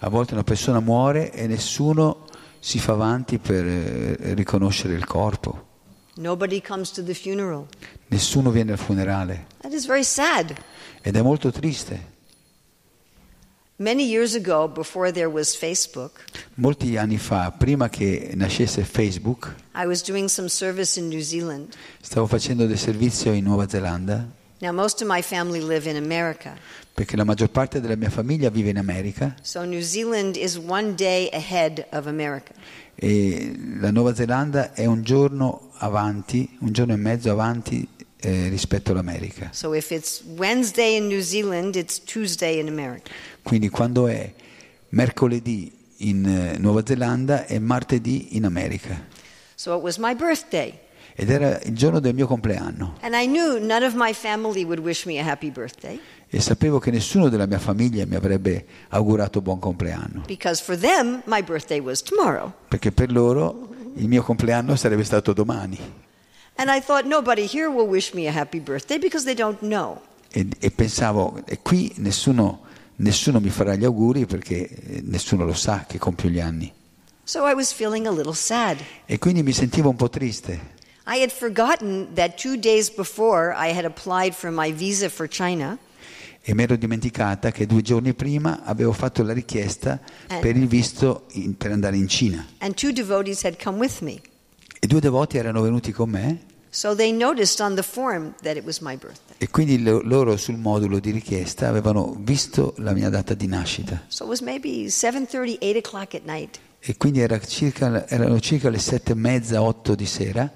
[0.00, 2.26] A volte una persona muore e nessuno
[2.58, 5.66] si fa avanti per eh, riconoscere il corpo.
[8.08, 9.46] Nessuno viene al funerale.
[11.00, 12.16] Ed è molto triste.
[13.80, 19.54] Ago, Facebook, Molti anni fa, prima che nascesse Facebook,
[22.00, 26.56] stavo facendo del servizio in Nuova Zelanda Now, most of my family live in America.
[26.92, 30.94] perché la maggior parte della mia famiglia vive in America So New Zealand is one
[30.96, 32.52] day ahead of America.
[32.96, 37.86] e la Nuova Zelanda è un giorno avanti, un giorno e mezzo avanti
[38.20, 39.50] eh, rispetto all'America.
[39.52, 43.12] So if it's Wednesday in New Zealand, it's Tuesday in America.
[43.42, 44.32] Quindi quando è
[44.88, 49.06] mercoledì in eh, Nuova Zelanda è martedì in America.
[49.54, 50.76] So it was my birthday.
[51.20, 52.94] Ed era il giorno del mio compleanno
[56.28, 60.22] e sapevo che nessuno della mia famiglia mi avrebbe augurato buon compleanno,
[60.78, 61.22] them,
[62.68, 65.76] perché per loro il mio compleanno sarebbe stato domani.
[66.54, 70.00] And I thought nobody here will wish me a happy birthday because they don't know.
[70.30, 72.60] E, e pensavo, e qui nessuno,
[72.96, 76.72] nessuno mi farà gli auguri perché eh, nessuno lo sa che compio gli anni.
[77.24, 77.44] So.
[79.04, 80.76] E quindi mi sentivo un po' triste.
[81.10, 85.78] I had forgotten that two days before I had applied for my visa for China.
[86.42, 89.98] E mi ero dimenticata che due giorni prima avevo fatto la richiesta
[90.28, 90.38] Eh.
[90.40, 92.46] per il visto in- per andare in Cina.
[92.58, 94.20] and two devotees had come with me.
[94.80, 96.40] E due devoti erano venuti con me
[96.70, 99.34] So they noticed on the form that it was my birthday.
[99.38, 104.04] e quindi lo- loro sul modulo di richiesta avevano visto la mia data di nascita.
[104.08, 108.70] So it was maybe 7:30, 8 o'clock at night, E quindi era circa- erano circa
[108.70, 110.50] le sette e mezza, otto di sera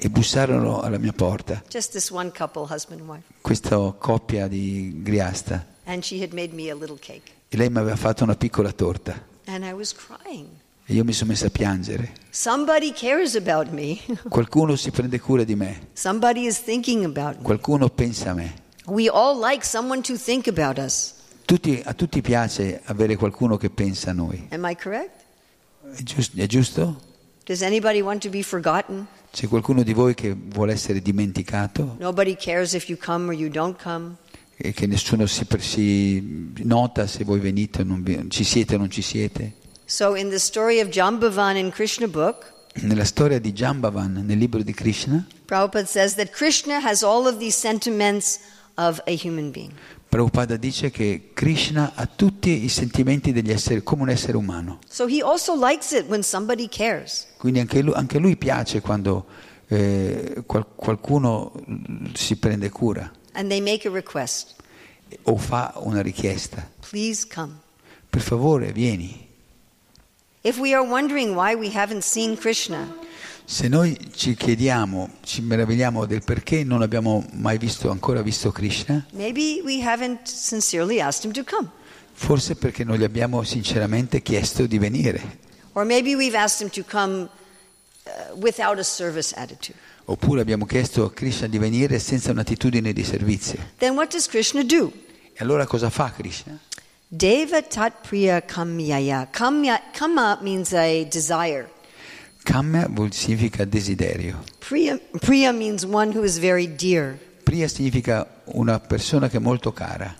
[0.00, 1.62] e bussarono alla mia porta.
[1.68, 5.64] Just this one couple, husband and wife, Questa coppia di griasta.
[5.84, 8.70] and she had made me a little cake, E lei mi aveva fatto una piccola
[8.72, 9.20] torta.
[9.46, 10.46] and I was crying.
[10.84, 12.12] E io mi sono messa a piangere.
[12.30, 13.98] Somebody cares about me.
[14.28, 15.88] Qualcuno si prende cura di me.
[17.42, 18.54] Qualcuno pensa a me.
[18.86, 21.14] We all like someone to think about us.
[21.48, 24.48] Tutti- a tutti piace avere qualcuno che pensa a noi.
[24.50, 25.24] Am I correct?
[25.94, 27.00] È, gius- è giusto?
[27.46, 29.06] Does anybody want to be forgotten?
[29.32, 33.48] C'è qualcuno di voi che vuole essere dimenticato Nobody cares if you come or you
[33.48, 34.16] don't come.
[34.58, 38.78] e che nessuno si, si nota se voi venite o non vi- ci siete o
[38.78, 39.54] non ci siete?
[39.86, 44.62] So, in the story of Jambavan in Krishna book, Nella storia di Jambavan, nel libro
[44.62, 48.38] di Krishna, Prabhupada says that Krishna has all of these sentiments
[48.74, 49.72] of a human being.
[50.08, 54.78] Prabhupada dice che Krishna ha tutti i sentimenti degli esseri, come un essere umano.
[54.88, 57.26] So he also likes it when somebody cares.
[57.36, 59.26] Quindi anche lui, anche lui piace quando
[59.68, 61.52] eh, qual- qualcuno
[62.14, 64.54] si prende cura And they make a request.
[65.24, 66.66] o fa una richiesta.
[66.88, 67.52] Please come.
[68.08, 69.26] Per favore, vieni.
[70.40, 72.94] If we are wondering why we haven't seen Krishna,
[73.50, 79.06] Se noi ci chiediamo, ci meravigliamo del perché non abbiamo mai visto, ancora visto Krishna,
[79.12, 81.66] maybe we haven't sincerely asked him to come.
[82.12, 85.38] forse perché non gli abbiamo sinceramente chiesto di venire,
[85.72, 87.22] Or maybe we've asked him to come
[88.04, 89.78] uh, without a service attitude.
[90.04, 93.58] oppure abbiamo chiesto a Krishna di venire senza un'attitudine di servizio.
[93.78, 94.92] Then what does Krishna do?
[95.32, 96.58] E allora cosa fa Krishna?
[97.08, 99.26] Deva tat priya kamyaya.
[99.30, 101.70] Kamya, kama means a desire.
[102.48, 104.42] Kamya significa desiderio.
[104.58, 107.18] Priya, priya means one who is very dear.
[107.44, 110.16] Priya significa una persona che è molto cara.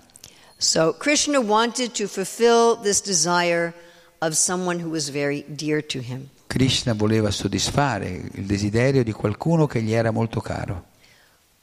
[0.59, 3.73] So Krishna wanted to fulfill this desire
[4.21, 6.29] of someone who was very dear to him.
[6.49, 10.85] Krishna voleva soddisfare il desiderio di qualcuno che gli era molto caro.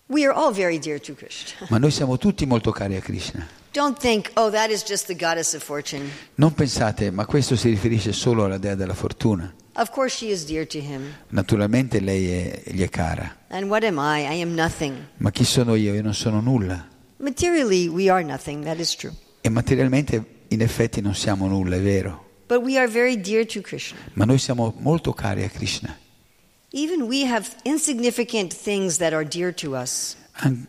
[0.07, 1.68] We are all very dear to Krishna.
[1.70, 3.47] Ma noi siamo tutti molto cari a Krishna.
[3.72, 6.09] Don't think, oh, that is just the goddess of fortune.
[6.36, 9.53] Non pensate, ma questo si riferisce solo alla dea della fortuna.
[9.78, 11.13] Of course, she is dear to him.
[11.30, 13.36] Naturalmente lei è- gli è cara.
[13.49, 14.21] And what am I?
[14.21, 14.95] I am nothing.
[15.17, 15.93] Ma chi sono io?
[15.93, 16.88] Io non sono nulla.
[17.17, 18.63] Materially, we are nothing.
[18.63, 19.13] That is true.
[19.41, 22.23] E materialmente in effetti non siamo nulla, è vero.
[22.47, 23.97] But we are very dear to Krishna.
[24.13, 25.97] Ma noi siamo molto cari a Krishna.
[26.71, 30.15] Even we have insignificant things that are dear to us.
[30.41, 30.67] An-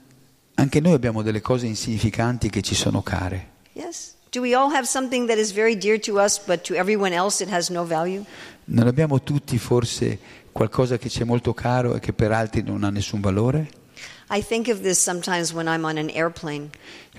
[0.55, 3.51] anche noi abbiamo delle cose insignificanti che ci sono care.
[3.75, 4.15] Yes?
[4.31, 7.43] Do we all have something that is very dear to us, but to everyone else
[7.43, 8.25] it has no value?
[8.69, 10.19] Non abbiamo tutti forse
[10.51, 13.69] qualcosa che ci è molto caro e che per altri non ha nessun valore?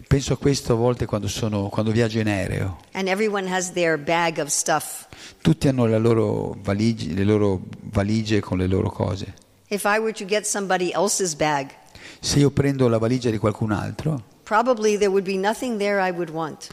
[0.07, 2.79] Penso a questo a volte quando, sono, quando viaggio in aereo.
[5.41, 9.33] Tutti hanno la loro valigie, le loro valigie con le loro cose.
[11.37, 11.69] Bag,
[12.19, 16.11] Se io prendo la valigia di qualcun altro, probably there would be nothing there I
[16.11, 16.67] would want.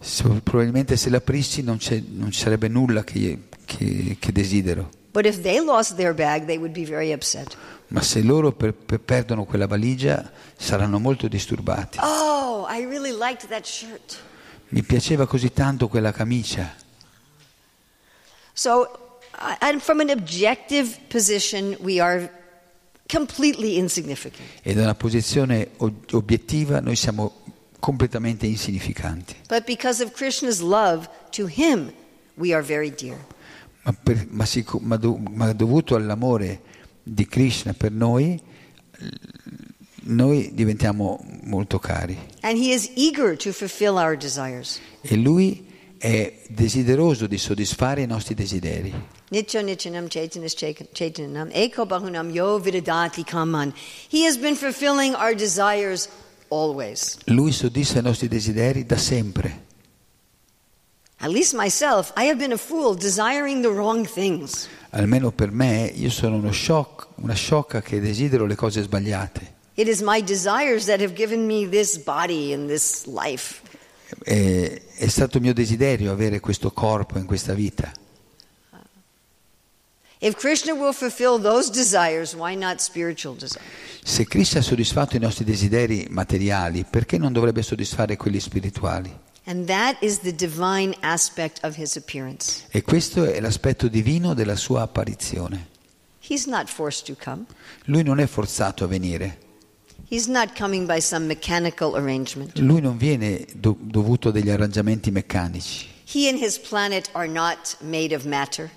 [0.00, 4.90] Se- probabilmente se l'aprissi non, c'è- non ci sarebbe nulla che, che- che desidero.
[5.12, 7.56] But if they lost their bag, they would be very upset.
[7.88, 11.98] Ma se loro per- per- perdono quella valigia saranno molto disturbati.
[12.00, 14.18] Oh, I really liked that shirt.
[14.68, 16.72] Mi piaceva così tanto quella camicia.
[18.52, 19.20] So,
[19.60, 22.30] and from an objective position, we are
[23.08, 24.46] completely insignificant.
[24.62, 25.70] E da una posizione
[26.12, 27.39] obiettiva noi siamo
[27.80, 29.34] completamente insignificanti.
[29.48, 31.92] But because of Krishna's love to him,
[32.36, 33.16] we are very dear.
[33.82, 36.60] Ma, per- ma sicu- ma do- ma dovuto all'amore
[37.02, 38.40] di Krishna per noi,
[40.02, 42.16] noi diventiamo molto cari.
[42.42, 44.80] And he is eager to fulfill our desires.
[45.02, 45.66] E lui
[45.98, 48.92] è desideroso di soddisfare i nostri desideri.
[49.30, 53.72] Nitya Nityanam Chaitanis Chaitanam Eko Bahunam Yo Vidadati Kaman.
[54.08, 56.08] He has been fulfilling our desires
[56.50, 57.16] always.
[57.24, 59.68] Lui soddisfa i nostri desideri da sempre.
[61.22, 64.68] At least myself, I have been a fool desiring the wrong things.
[64.90, 69.58] Almeno per me, io sono uno shock, una sciocca che desidero le cose sbagliate.
[69.74, 73.60] It is my desires that have given me this body and this life.
[74.24, 77.92] E- è stato mio desiderio avere questo corpo in questa vita.
[78.72, 78.88] If Krishna will fulfill those desires,
[80.02, 80.09] why not spiritual desires?
[84.02, 89.10] Se Cristo ha soddisfatto i nostri desideri materiali, perché non dovrebbe soddisfare quelli spirituali?
[89.44, 92.64] And that is the divine aspect of his appearance.
[92.70, 95.68] E questo è l'aspetto divino della sua apparizione.
[96.20, 97.46] He's not forced to come.
[97.84, 99.38] Lui non è forzato a venire,
[100.08, 102.58] He's not coming by some mechanical arrangement.
[102.58, 105.86] lui non viene do- dovuto a degli arrangiamenti meccanici.
[106.04, 108.70] He and his planet are not made of matter.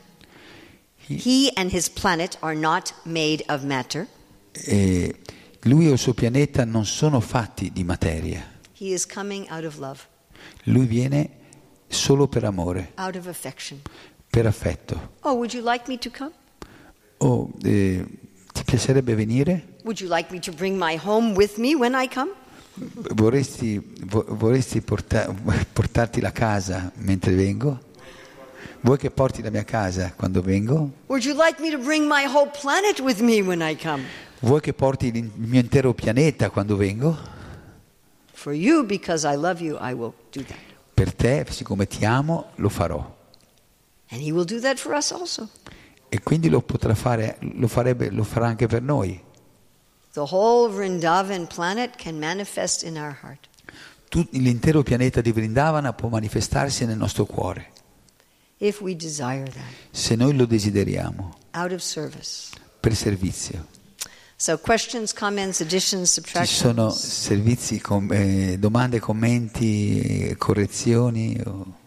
[1.07, 4.07] He and his planet are not made of matter.
[4.51, 5.15] E
[5.61, 8.45] lui e il suo pianeta non sono fatti di materia.
[8.77, 9.99] He is coming out of love,
[10.63, 11.29] Lui viene
[11.87, 13.81] solo per amore, out of affection.
[14.29, 15.11] per affetto.
[15.21, 16.31] Oh, would you like me to come?
[17.17, 18.03] Oh, eh,
[18.53, 19.77] ti piacerebbe venire?
[19.83, 22.31] Would you like me to bring my home with me when I come?
[23.13, 25.31] Vorresti, vo- vorresti porta-
[25.71, 27.79] portarti la casa mentre vengo?
[28.83, 30.91] Vuoi che porti la mia casa quando vengo?
[33.55, 34.03] Like?
[34.41, 37.17] Vuoi che porti il mio intero pianeta quando vengo?
[40.33, 40.57] You, you.
[40.93, 42.99] Per te, siccome ti amo, lo farò.
[46.09, 49.17] E quindi lo potrà fare, lo farebbe, lo farà anche per noi.
[54.31, 57.71] L'intero pianeta di Vrindavana può manifestarsi nel nostro cuore,
[58.63, 62.49] if we desire that, se noi lo desideriamo, out of service.
[62.79, 63.67] per servizio.
[64.35, 67.05] So, questions, comments, additions, Ci sono subtractions?
[67.05, 71.39] servizi, com- eh, domande, commenti, correzioni?
[71.45, 71.81] o-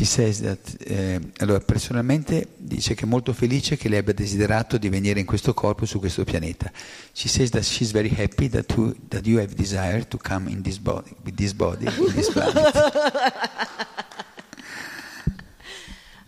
[0.00, 4.78] She says that, eh, allora, personalmente dice che è molto felice che lei abbia desiderato
[4.78, 6.72] di venire in questo corpo su questo pianeta.
[7.12, 10.62] She says that she's very happy that, you- that you have desired to come in
[10.62, 12.72] this body, with this body, in this planet.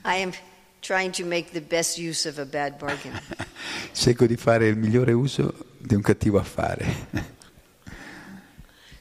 [0.04, 0.32] I am
[0.82, 3.18] trying to make the best use of a bad bargain.
[3.94, 7.06] Cerco di fare il migliore uso di un cattivo affare.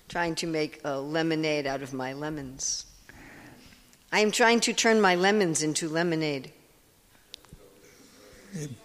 [0.07, 2.85] trying to make a lemonade out of my lemons.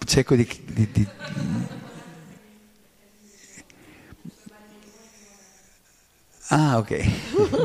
[0.05, 1.07] Cerco di, di- di-
[6.49, 6.91] Ah, ok.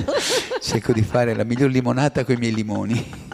[0.61, 3.31] Cerco di fare la miglior limonata con i miei limoni.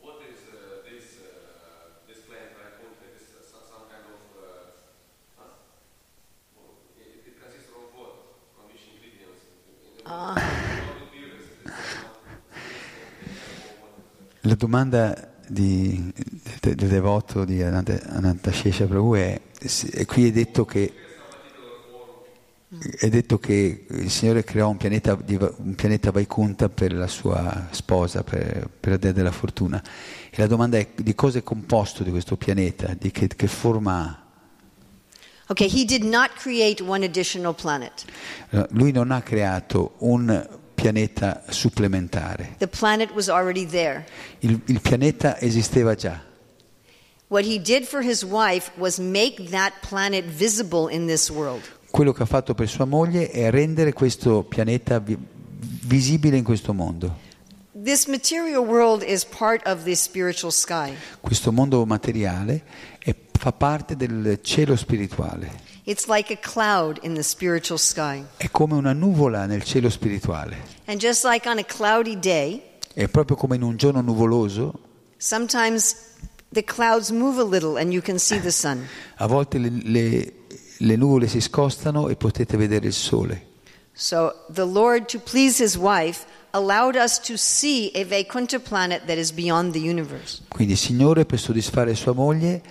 [0.00, 3.06] What is uh, this uh, this plant Vaikuntha?
[3.16, 4.44] Is this uh, some kind of uh,
[5.38, 5.48] huh?
[6.52, 8.12] Well, it, it consists of what?
[8.52, 9.48] From which ingredients?
[10.04, 10.36] Ah.
[10.36, 11.40] How it appears?
[11.40, 11.64] Is it
[14.44, 16.12] La domanda di-
[16.60, 19.40] de- del devoto di Ananta, Anantashesha Prabhu è,
[20.06, 20.92] qui è detto che
[22.98, 28.24] è detto che il Signore creò un pianeta, un pianeta Vaikunta per la sua sposa,
[28.24, 29.80] per, per la dea della fortuna.
[30.28, 34.00] E la domanda è di cosa è composto di questo pianeta, di che, che forma
[34.00, 34.22] ha.
[35.46, 38.04] Okay, he did not create one additional planet.
[38.70, 42.56] Lui non ha creato un pianeta supplementare,
[44.40, 46.20] il, il pianeta esisteva già.
[51.90, 55.16] Quello che ha fatto per sua moglie è rendere questo pianeta vi-
[55.86, 57.16] visibile in questo mondo.
[61.20, 62.62] Questo mondo materiale
[62.98, 65.63] è- fa parte del cielo spirituale.
[65.86, 68.24] It's like a cloud in the spiritual sky.
[68.38, 70.56] È come una nuvola nel cielo spirituale.
[70.86, 72.62] And just like on a cloudy day,
[72.94, 74.72] È proprio come in un giorno nuvoloso,
[75.18, 75.94] sometimes
[76.52, 78.86] the clouds move a little and you can see the sun.
[79.16, 80.32] a volte le, le-
[80.78, 83.52] le nuvole si scostano e potete vedere il sole.
[83.92, 89.18] So the Lord, to please his wife, allowed us to see a Vaikuntha planet that
[89.18, 90.42] is beyond the universe.
[90.48, 92.62] Quindi il Signore, per soddisfare sua moglie,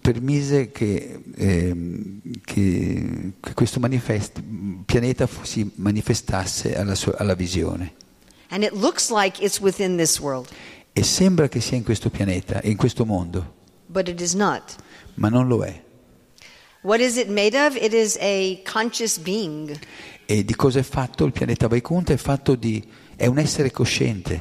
[0.00, 3.80] permise che, ehm, che- che questo
[4.84, 7.94] pianeta si manifestasse alla, sua- alla visione.
[8.50, 9.42] Like
[10.92, 13.54] E sembra che sia in questo pianeta, in questo mondo,
[13.86, 14.76] but it is not.
[15.14, 15.84] ma non lo è.
[16.82, 17.76] What is it made of?
[17.76, 19.78] It is a conscious being.
[20.26, 22.12] E di cosa è fatto il pianeta Vaikunta?
[22.12, 22.82] È fatto di...
[23.16, 24.40] è un essere cosciente,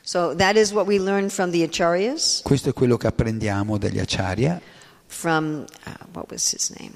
[0.02, 3.98] So that is what we learn from the Acharyas, Questo è quello che apprendiamo dagli
[3.98, 4.60] Acharya,
[5.06, 6.92] from, uh, what was his name?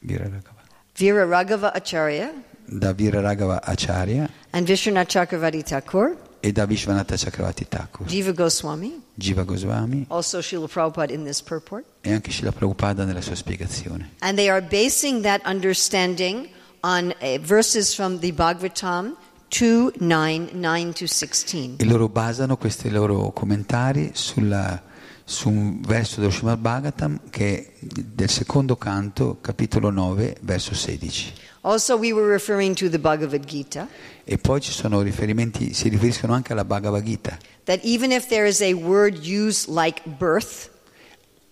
[0.00, 0.62] Viraragava-
[0.96, 2.32] Veera Raghava Acharya.
[2.66, 4.28] Da Viraragava Acharya.
[4.50, 10.68] And Vishwanath Chakravarti Thakur, e da Vishwanatha Chakravarti Thakur, Jiva Goswami, Jiva Goswami also Srila
[10.68, 11.84] Prabhupada in this purport.
[12.02, 14.10] e anche Srila Prabhupada nella sua spiegazione.
[14.18, 16.48] And they are basing that understanding
[16.82, 19.16] on uh, verses from the Bhagavatam
[19.48, 21.76] 2 9, 9 to 16.
[21.78, 24.82] E loro basano questi loro commentari sulla-
[25.24, 31.32] su un verso dello Srimad Bhagavatam che è del secondo canto, capitolo 9, verso 16.
[31.66, 33.88] Also, we were referring to the Bhagavad Gita.
[34.24, 38.46] E poi ci sono riferimenti, si riferiscono anche alla Bhagavad Gita, that even if there
[38.46, 40.70] is a word used like birth,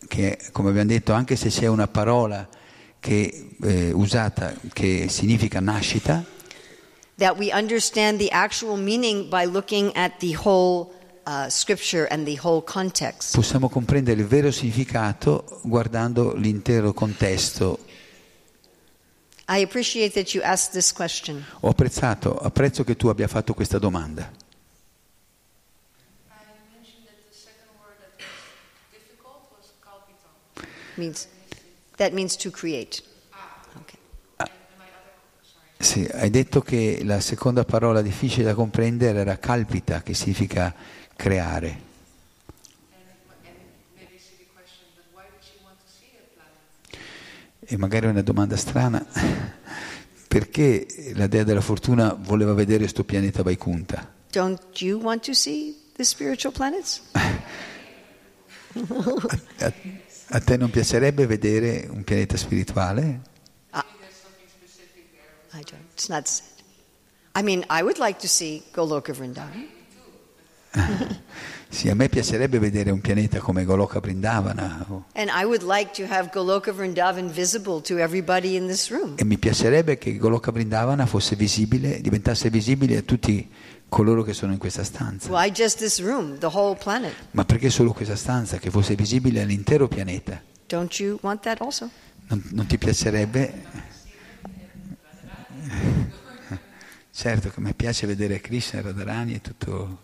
[0.09, 2.47] che come abbiamo detto, anche se c'è una parola
[3.01, 6.23] che è usata che significa nascita,
[7.17, 10.93] that we understand the actual meaning by looking at the whole
[11.25, 13.35] uh, scripture and the whole context.
[13.35, 17.79] possiamo comprendere il vero significato guardando l'intero contesto.
[19.42, 19.42] I appreciate that you asked this question.
[21.61, 24.23] Ho apprezzato, apprezzo che tu abbia fatto questa domanda.
[24.23, 24.27] I
[26.73, 28.25] mentioned that the second word that was
[28.91, 30.31] difficult was kalpito.
[30.97, 31.29] Means
[31.97, 33.03] that means to create.
[33.81, 33.99] Okay.
[34.39, 34.49] And
[34.79, 35.67] my other, sorry.
[35.79, 40.75] Sì, hai detto che la seconda parola difficile da comprendere era calpita, che significa
[41.15, 41.69] creare.
[41.69, 41.83] And,
[43.45, 43.55] and
[43.97, 46.57] maybe a silly question, but why did she want to see a planet?
[47.73, 49.03] E magari è una domanda strana,
[50.29, 54.13] perché la dea della fortuna voleva vedere sto pianeta Vaikunta?
[54.31, 57.01] Don't you want to see the spiritual planets?
[58.75, 59.73] A,
[60.29, 63.21] a te non piacerebbe vedere un pianeta spirituale?
[63.73, 65.81] I don't.
[65.95, 66.51] It's not said.
[67.35, 69.67] I mean, I would like to see Goloka Vrindavan.
[71.73, 75.91] Sì, a me piacerebbe vedere un pianeta come Goloka Vrindavana o- And I would like
[75.95, 79.15] to have Goloka Vrindavan visible to everybody in this room.
[79.17, 83.49] e mi piacerebbe che Goloka Vrindavana fosse visibile, diventasse visibile a tutti
[83.89, 85.31] coloro che sono in questa stanza.
[85.31, 87.15] Why just this room, the whole planet?
[87.31, 88.59] Ma perché solo questa stanza?
[88.59, 90.43] Che fosse visibile all'intero pianeta?
[90.67, 91.89] Don't you want that also?
[92.29, 93.53] Non, non ti piacerebbe?
[97.15, 99.99] Certo che mi piace vedere Krishna, Radharani e tutto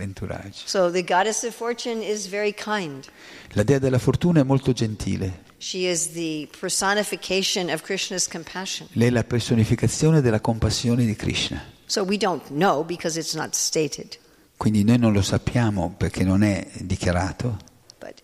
[0.00, 0.62] l'entourage.
[0.66, 3.04] So the goddess of fortune is very kind.
[3.52, 5.48] La dea della fortuna è molto gentile.
[5.58, 8.88] She is the personification of Krishna's compassion.
[8.92, 11.62] Lei è la personificazione della compassione di Krishna.
[11.86, 14.18] So we don't know because it's not stated.
[14.56, 17.56] Quindi noi non lo sappiamo perché non è dichiarato,
[17.98, 18.22] But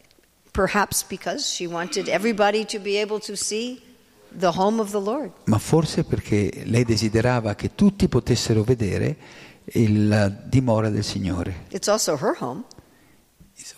[0.53, 3.81] perhaps because she wanted everybody to be able to see
[4.37, 5.33] the home of the Lord.
[5.45, 9.17] ma forse perché lei desiderava che tutti potessero vedere
[9.75, 11.65] la dimora del Signore.
[11.71, 12.65] It's also her home.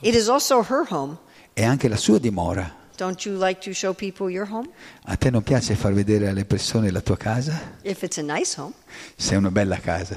[0.00, 1.16] It is also her home.
[1.52, 2.76] È anche la sua dimora.
[2.96, 4.68] Don't you like to show people your home?
[5.04, 7.76] A te non piace far vedere alle persone la tua casa?
[7.82, 8.72] If it's a nice home,
[9.16, 10.16] Se è una bella casa,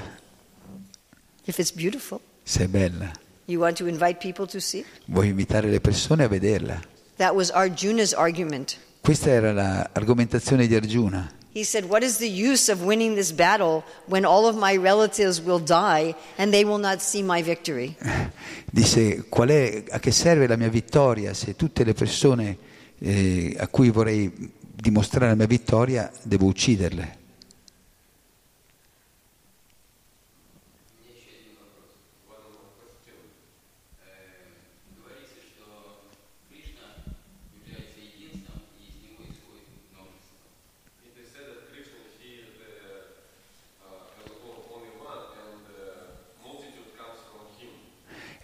[1.44, 3.12] if it's beautiful, se è bella.
[3.46, 4.84] you want to invite people to see?
[5.06, 6.80] Vuoi invitare le persone a vederla.
[7.16, 8.76] That was Arjuna's argument.
[9.00, 11.30] Questa era l'argomentazione di Arjuna.
[11.54, 15.38] He said, What is the use of winning this battle when all of my relatives
[15.38, 17.94] will die and they will not see my victory?
[18.72, 22.56] Disse, è, a che serve la mia vittoria se tutte le persone
[22.98, 24.32] eh, a cui vorrei
[24.74, 27.20] dimostrare la mia vittoria devo ucciderle?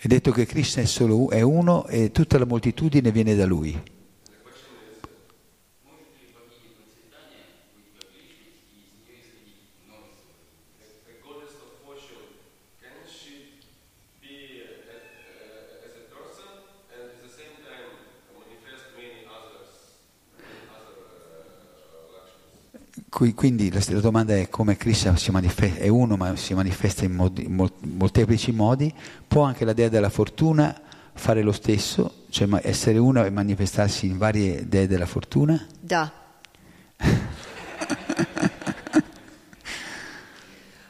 [0.01, 3.77] È detto che Krishna è solo è uno e tutta la moltitudine viene da lui.
[23.11, 27.47] Quindi la, domanda è come Krishna si manifesta, è uno ma si manifesta in modi-
[27.49, 28.93] mol- molteplici modi,
[29.27, 30.79] può anche la dea della fortuna
[31.15, 35.67] fare lo stesso, cioè essere uno e manifestarsi in varie dee della fortuna?
[35.81, 36.13] Da.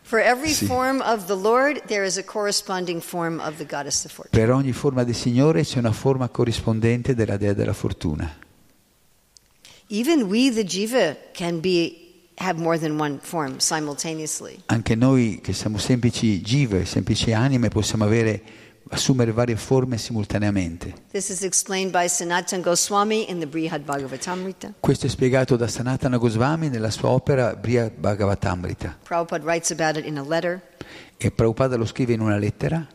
[0.03, 0.65] For every Sì.
[0.65, 4.39] form of the Lord, there is a corresponding form of the goddess of fortune.
[4.43, 8.35] Per ogni forma del Signore c'è una forma corrispondente della dea della fortuna.
[9.89, 12.08] Even we, the jiva, can be
[12.41, 14.63] have more than one form simultaneously.
[14.67, 18.43] Anche noi che siamo semplici jive, semplici anime, possiamo avere,
[18.91, 20.95] assumere varie forme simultaneamente.
[21.11, 24.75] This is explained by Sanatan Goswami in the Brihad Bhagavatamrita.
[24.81, 30.07] Questo è spiegato da Sanatana Goswami nella sua opera Briha Bhagavatamrita Prabhupada writes about it
[30.07, 30.61] in a letter.
[31.17, 32.87] e Prabhupada lo scrive in una lettera,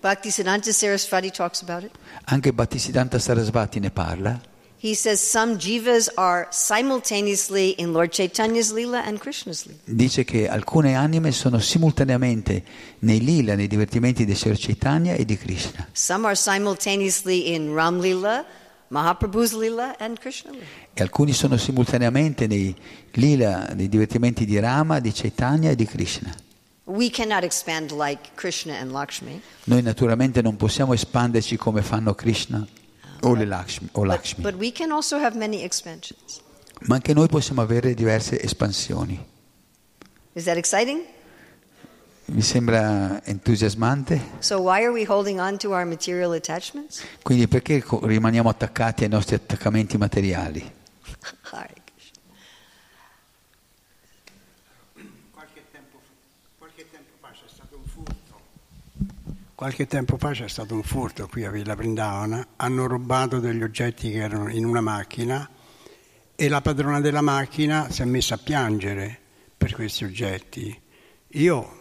[0.00, 1.90] Bhaktisiddhanta Saraswati talks about it.
[2.24, 4.40] anche Bhattisiddhanta Sarasvati ne parla.
[4.80, 9.80] He says some jivas are simultaneously in Lord Chaitanya's Leela and Krishna's Leela.
[9.84, 12.62] Dice che alcune anime sono simultaneamente
[13.00, 15.88] nei lila, nei divertimenti di Sri Chaitanya e di Krishna.
[15.90, 18.44] Some are simultaneously in Ram Leela,
[18.90, 20.64] Mahaprabhu's Leela, and Krishna Leela.
[20.94, 22.72] E alcuni sono simultaneamente nei
[23.14, 26.32] lila, nei divertimenti di Rama, di Chaitanya e di Krishna.
[26.84, 32.64] We cannot expand like Krishna and Lakshmi, Noi naturalmente non possiamo espanderci come fanno Krishna
[33.22, 36.40] o, Lakshmi, o but, Lakshmi, but we can also have many expansions.
[36.82, 39.26] ma anche noi possiamo avere diverse espansioni.
[40.32, 41.02] Is that exciting?
[42.30, 44.20] Vi sembra entusiasmante?
[44.40, 47.02] So, why are we holding on to our material attachments?
[47.22, 50.60] Quindi perché rimaniamo attaccati ai nostri attaccamenti materiali?
[51.50, 52.20] Hare Krishna.
[55.32, 55.98] Qualche tempo,
[56.58, 58.40] qualche tempo fa c'è stato un furto.
[59.58, 62.50] Qualche tempo fa c'è stato un furto qui a Villa Brindavana.
[62.54, 65.50] Hanno rubato degli oggetti che erano in una macchina
[66.36, 69.18] e la padrona della macchina si è messa a piangere
[69.56, 70.80] per questi oggetti.
[71.30, 71.78] Io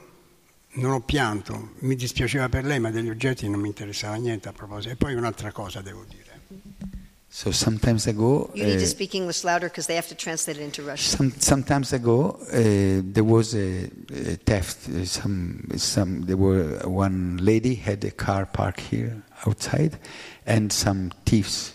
[0.72, 4.54] non ho pianto, mi dispiaceva per lei, ma degli oggetti non mi interessava niente a
[4.54, 4.94] proposito.
[4.94, 7.07] E poi un'altra cosa devo dire.
[7.30, 10.58] So sometimes ago, You need to eh, speak English louder because they have to translate
[10.58, 11.18] it into Russian.
[11.18, 14.90] some, sometimes ago, uh, there was a, a theft.
[14.90, 20.00] uh, Some, some, there were one lady had a car parked here outside,
[20.46, 21.74] and some thieves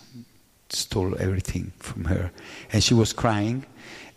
[0.69, 2.31] stole everything from her,
[2.71, 3.63] and she was crying,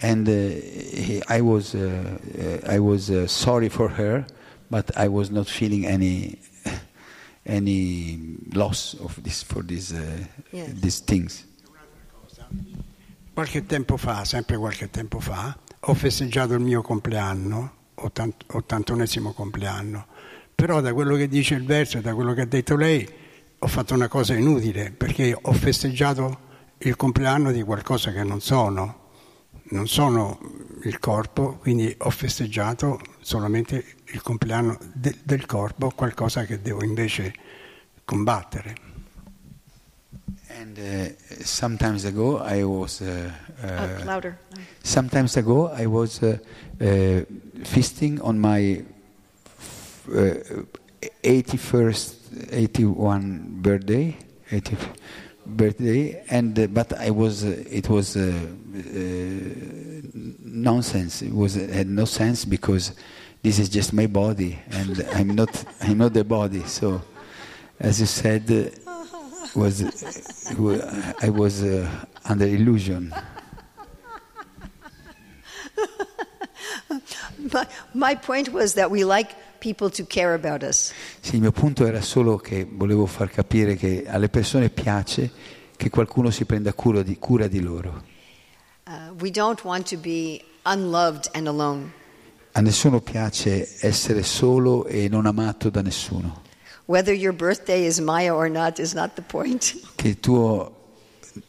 [0.01, 2.19] and uh, he, I was, uh,
[2.67, 4.27] uh, I was uh, sorry for her,
[4.71, 6.39] but I was not feeling any.
[7.49, 10.73] Any loss of this for these uh, Yes.
[10.81, 11.45] these things.
[13.33, 20.07] Qualche tempo fa, sempre qualche tempo fa, ho festeggiato il mio compleanno, ottant- ottantunesimo compleanno,
[20.55, 23.07] però da quello che dice il verso e da quello che ha detto lei
[23.59, 26.39] ho fatto una cosa inutile, perché ho festeggiato
[26.79, 29.11] il compleanno di qualcosa che non sono,
[29.71, 30.39] non sono
[30.85, 37.35] il corpo, quindi ho festeggiato solamente il compleanno de- del corpo, qualcosa che devo invece
[38.05, 38.75] combattere.
[40.49, 43.29] And uh, sometimes ago, I was uh,
[43.63, 44.39] Oh, uh, louder.
[44.83, 46.39] sometimes ago I was uh,
[46.81, 47.25] uh,
[47.65, 48.85] feasting on my
[50.15, 50.65] uh,
[51.23, 52.15] 81st,
[52.53, 54.17] 81 birthday,
[54.51, 54.77] 80
[55.47, 58.33] birthday, and uh, but I was uh, it was uh,
[60.45, 61.23] nonsense.
[61.23, 62.93] It was had no sense because
[63.43, 66.63] this is just my body, and I'm not I'm not the body.
[66.65, 67.03] So,
[67.81, 68.81] as you said.
[69.55, 69.81] Was
[71.23, 71.65] I was
[72.27, 73.15] under illusion.
[77.53, 79.35] My, my point was that we like
[79.67, 80.93] people to care about us.
[81.21, 85.31] Sì, il mio punto era solo che volevo far capire che alle persone piace
[85.77, 88.05] che qualcuno si prenda cura di, cura di loro.
[88.87, 91.93] Uh, we don't want to be unloved and alone.
[92.53, 96.43] A nessuno piace essere solo e non amato da nessuno.
[96.85, 99.77] Whether your birthday is Maya or not is not the point.
[99.97, 100.75] Che il tuo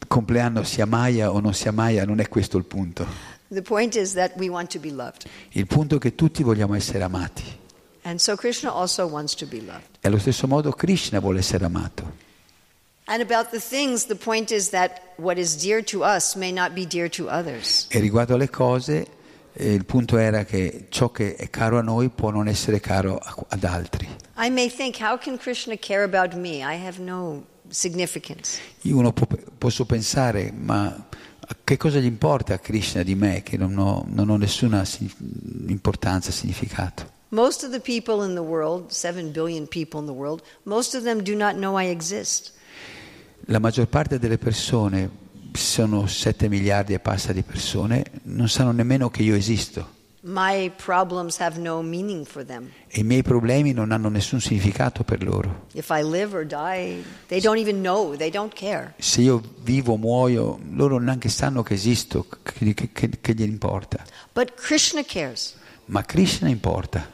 [0.08, 3.06] compleanno sia Maya o non sia Maya non è questo il punto.
[3.50, 5.24] The point is that we want to be loved.
[5.50, 7.66] Il punto è che tutti vogliamo essere amati.
[8.08, 9.98] And so Krishna also wants to be loved.
[10.00, 12.10] E allo stesso modo Krishna vuole essere amato.
[13.04, 16.72] And about the things, the point is that what is dear to us may not
[16.72, 17.86] be dear to others.
[17.90, 19.06] E riguardo alle cose,
[19.52, 23.18] eh, il punto era che ciò che è caro a noi può non essere caro
[23.18, 24.08] a- ad altri.
[24.38, 26.62] I may think, how can Krishna care about me?
[26.62, 28.58] I have no significance.
[28.82, 29.26] Io uno può-
[29.58, 31.06] posso pensare, ma
[31.62, 34.82] che cosa gli importa a Krishna di me, che non ho, non ho nessuna
[35.66, 37.16] importanza, significato?
[37.30, 41.02] Most of the people in the world, 7 billion people in the world, most of
[41.02, 42.52] them do not know I exist.
[43.46, 45.10] La maggior parte delle persone,
[45.52, 51.38] sono 7 miliardi e passa di persone, non sanno nemmeno che io esisto My problems
[51.38, 52.70] have no meaning for them.
[52.88, 55.66] e i miei problemi non hanno nessun significato per loro.
[55.74, 58.94] If I live or die, they don't even know, they don't care.
[58.98, 63.42] Se io vivo o muoio, loro neanche sanno che esisto, che, che, che, che gli
[63.42, 64.04] importa.
[64.32, 65.54] But Krishna cares.
[65.86, 67.08] Ma Krishna importa,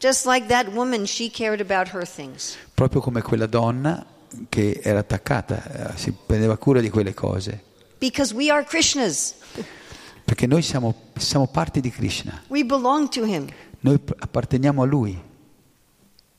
[0.00, 2.56] Just like that woman, she cared about her things.
[2.74, 4.04] proprio come quella donna
[4.48, 7.62] che era attaccata, eh, si prendeva cura di quelle cose.
[7.98, 9.34] Because we are Krishna's.
[10.24, 13.48] Perché noi siamo, siamo parte di Krishna, We belong to him.
[13.80, 15.20] noi apparteniamo a Lui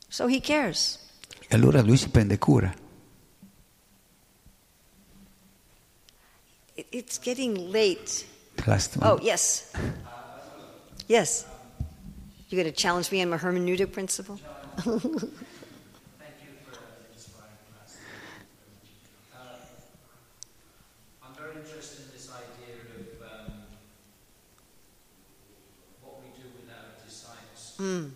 [0.07, 0.99] So he cares.
[1.47, 2.73] e allora Lui si prende cura.
[6.75, 8.25] It- It's getting late.
[8.65, 9.09] Last one.
[9.09, 9.65] Oh, yes.
[11.07, 11.45] Yes.
[12.49, 14.39] You're going to challenge me on my hermeneutic principle?
[27.79, 28.13] Thank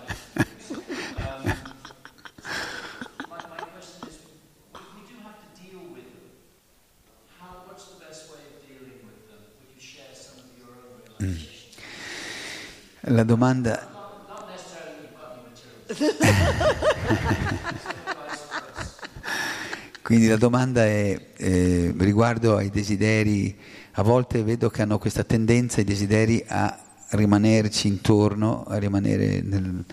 [13.09, 13.87] La domanda,
[20.03, 23.57] quindi la domanda è eh, riguardo ai desideri,
[23.93, 29.83] a volte vedo che hanno questa tendenza i desideri a rimanerci intorno, a rimanere nel,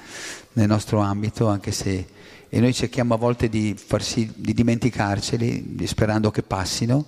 [0.53, 2.07] nel nostro ambito, anche se
[2.55, 7.05] e noi cerchiamo a volte di, far sì- di dimenticarceli, di- sperando che passino,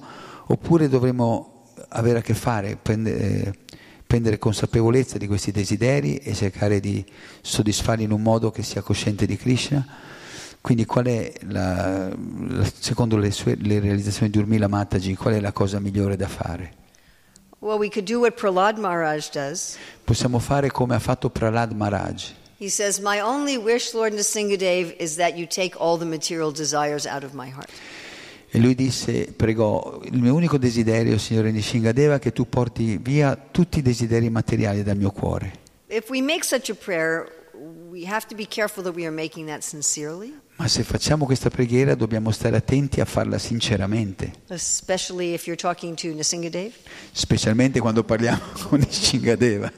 [0.47, 3.55] oppure dovremo avere a che fare, prendere,
[4.05, 7.05] prendere consapevolezza di questi desideri e cercare di
[7.43, 9.87] soddisfarli in un modo che sia cosciente di Krishna.
[10.61, 12.13] Quindi qual è, la-
[12.81, 16.86] secondo le, sue, le realizzazioni di Urmila Mataji, qual è la cosa migliore da fare?
[17.61, 19.79] Well, we could do what Prahlad Maharaj does.
[20.05, 22.33] Possiamo fare come ha fatto Prahlad Maharaj.
[22.59, 27.07] He says, My only wish, Lord Nrsingadev, is that you take all the material desires
[27.07, 27.71] out of my heart.
[28.51, 33.37] E lui disse, pregò, il mio unico desiderio, Signore Nishingadeva, è che tu porti via
[33.51, 35.65] tutti i desideri materiali dal mio cuore.
[35.89, 37.31] If we make such a prayer,
[40.57, 44.33] Ma se facciamo questa preghiera dobbiamo stare attenti a farla sinceramente,
[47.13, 49.73] specialmente quando parliamo con Nishingadeva.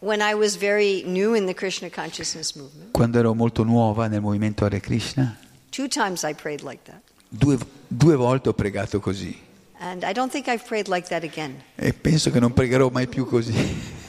[0.00, 4.20] When I was very new in the Krishna consciousness movement, Quando ero molto nuova nel
[4.20, 5.38] movimento Hare Krishna,
[5.70, 7.00] two times I prayed like that.
[7.28, 9.50] due, due volte ho pregato così
[9.84, 11.60] And I don't think I've prayed like that again.
[11.74, 13.52] e penso che non pregherò mai più così.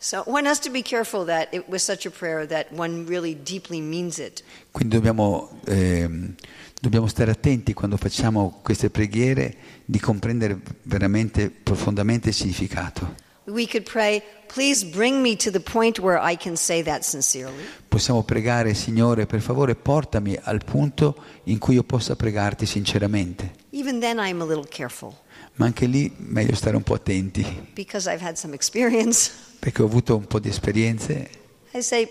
[0.00, 3.34] So one has to be careful that it was such a prayer that one really
[3.34, 4.42] deeply means it.
[4.70, 6.34] Quindi dobbiamo, ehm,
[6.80, 9.54] dobbiamo stare attenti quando facciamo queste preghiere
[9.84, 13.26] di comprendere veramente profondamente il significato.
[13.48, 17.64] We could pray, please bring me to the point where I can say that sincerely.
[17.88, 23.52] Possiamo pregare, Signore, per favore portami al punto in cui io possa pregarti sinceramente.
[23.70, 25.14] Even then, I'm a little careful
[25.54, 29.32] Ma anche lì meglio stare un po' attenti, because I've had some experience.
[29.58, 31.30] perché ho avuto un po' di esperienze.
[31.72, 32.08] I say,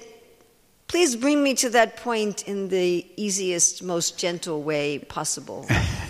[0.88, 5.66] Please bring me to that point in the easiest, most gentle way possible.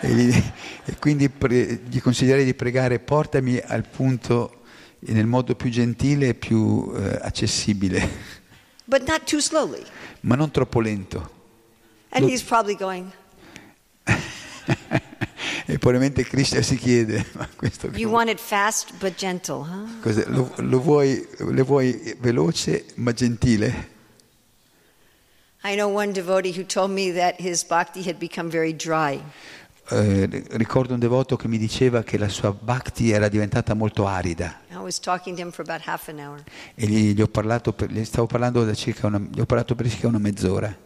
[0.00, 0.42] e, gli-
[0.84, 4.62] e quindi pre- gli consiglierei di pregare portami al punto
[5.00, 8.08] nel modo più gentile e più eh, accessibile,
[8.84, 9.82] but not too slowly.
[10.22, 11.36] ma non troppo lento.
[12.10, 13.12] And he's probably going,
[15.66, 19.86] e probabilmente Krishna si chiede, ma questo You want it fast but gentle, huh?
[20.28, 23.96] Lo, lo vuoi, lo vuoi veloce ma gentile?
[25.64, 29.20] I know one devotee who told me that his bhakti had become very dry.
[29.90, 34.60] Eh, ricordo un devoto che mi diceva che la sua bhakti era diventata molto arida
[36.74, 39.74] e gli, gli ho parlato per, gli stavo parlando da circa una, gli ho parlato
[39.74, 40.76] per circa una mezz'ora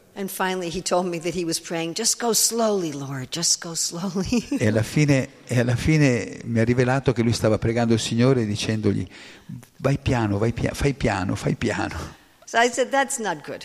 [1.61, 1.95] praying,
[2.33, 3.29] slowly, Lord,
[4.59, 8.45] e alla, fine, e alla fine mi ha rivelato che lui stava pregando il Signore
[8.45, 9.09] dicendogli
[9.79, 12.21] vai piano, vai pia- fai piano, fai piano.
[12.45, 13.65] so I said, That's not good.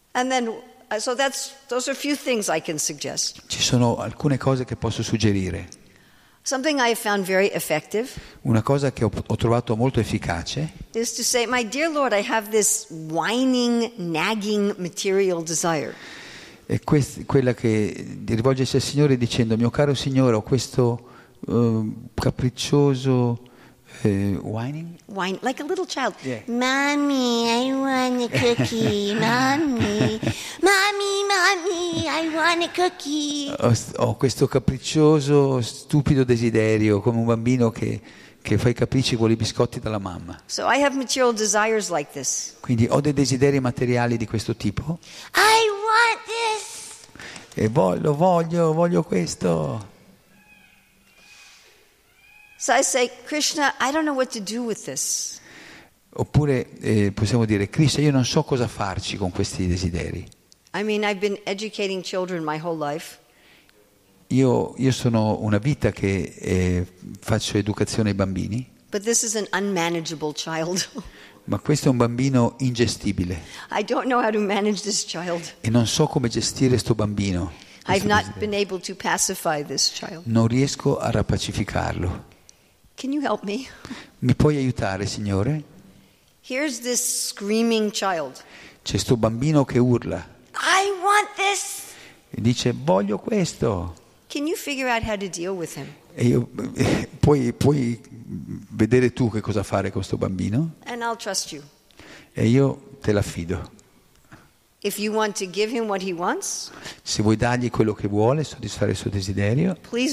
[2.60, 3.42] can suggest.
[3.46, 5.68] Ci sono alcune cose che posso suggerire.
[6.42, 8.08] Something I have found very effective
[8.42, 12.24] Una cosa che ho, ho trovato molto efficace is to say, My dear Lord, I
[12.26, 15.94] have this whining, nagging material desire.
[16.64, 21.08] è quest- quella che rivolgersi al Signore dicendo mio caro Signore ho questo
[21.46, 23.42] eh, capriccioso
[24.04, 26.14] eh, whining Whine, like a little child.
[26.22, 26.40] Yeah.
[26.46, 29.14] Mommy, I want a cookie.
[29.18, 30.20] Mommy,
[30.62, 33.52] mommy, mommy, I want a cookie.
[33.58, 38.00] ho, ho questo capriccioso stupido desiderio come un bambino che,
[38.42, 42.10] che fa i capricci con i biscotti dalla mamma So I have material desires like
[42.12, 42.54] this.
[42.60, 44.98] quindi ho dei desideri materiali di questo tipo
[45.34, 47.06] I want this.
[47.54, 49.96] e voglio, voglio, voglio questo
[52.60, 55.40] So I say, Krishna, I don't know what to do with this.
[56.10, 60.26] oppure eh, possiamo dire Cristo io non so cosa farci con questi desideri
[60.74, 63.18] I mean, I've been educating children my whole life.
[64.28, 66.86] Io, io sono una vita che eh,
[67.20, 70.86] faccio educazione ai bambini, But this is an unmanageable child.
[71.44, 73.40] ma questo è un bambino ingestibile
[73.70, 75.54] I don't know how to manage this child.
[75.60, 77.52] e non so come gestire questo bambino.
[77.86, 80.22] I've not been able to pacify this child.
[80.26, 82.36] Non riesco a rapacificarlo.
[82.98, 83.64] Can you help me?
[84.18, 85.62] Mi puoi aiutare, Signore?
[86.40, 88.42] Here's this screaming child.
[88.82, 91.92] C'è questo bambino che urla I want this.
[92.30, 93.94] e dice voglio questo.
[94.26, 95.86] Can you figure out how to deal with him?
[96.14, 98.00] E io, eh, puoi, puoi
[98.70, 100.74] vedere tu che cosa fare con questo bambino?
[100.86, 101.62] And I'll trust you.
[102.32, 103.60] E io te l'affido.
[103.60, 103.76] If you want to give him
[104.77, 104.77] what he
[106.12, 106.70] wants,
[107.02, 110.08] Se vuoi dargli quello che vuole, soddisfare il suo desiderio, in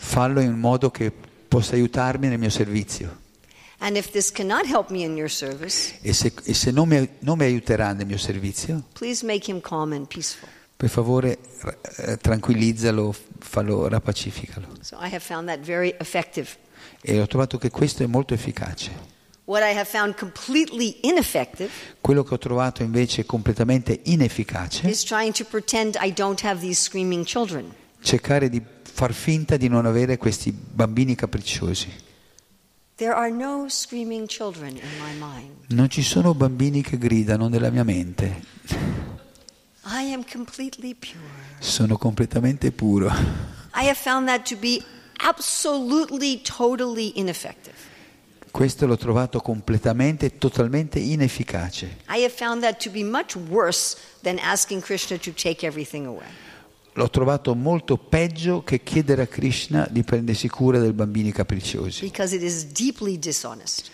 [0.00, 1.12] fallo in modo che
[1.48, 3.22] possa aiutarmi nel mio servizio.
[3.78, 7.08] And if this cannot help me in your service, E se, e se non, mi,
[7.20, 10.48] non mi aiuterà nel mio servizio, please make him calm and peaceful.
[10.76, 11.38] per favore
[11.96, 14.66] eh, tranquillizzalo, fallo, rapacificalo.
[14.80, 16.48] So I have found that very effective.
[17.00, 19.12] E ho trovato che questo è molto efficace.
[19.46, 21.70] What I have found completely ineffective
[22.00, 26.80] Quello che ho trovato invece completamente inefficace is trying to pretend I don't have these
[26.80, 27.74] screaming children.
[28.00, 31.92] cercare di far finta di non avere questi bambini capricciosi.
[32.96, 35.50] There are no screaming children in my mind.
[35.68, 38.42] Non ci sono bambini che gridano nella mia mente,
[39.86, 41.58] I am completely pure.
[41.58, 43.08] sono completamente puro.
[43.74, 44.82] I have found that to be
[45.18, 47.74] absolutely, totally ineffective.
[48.54, 51.96] Questo l'ho trovato completamente, totalmente inefficace.
[56.92, 62.36] L'ho trovato molto peggio che chiedere a Krishna di prendersi cura dei bambini capricciosi, Because
[62.36, 63.90] it is deeply dishonest.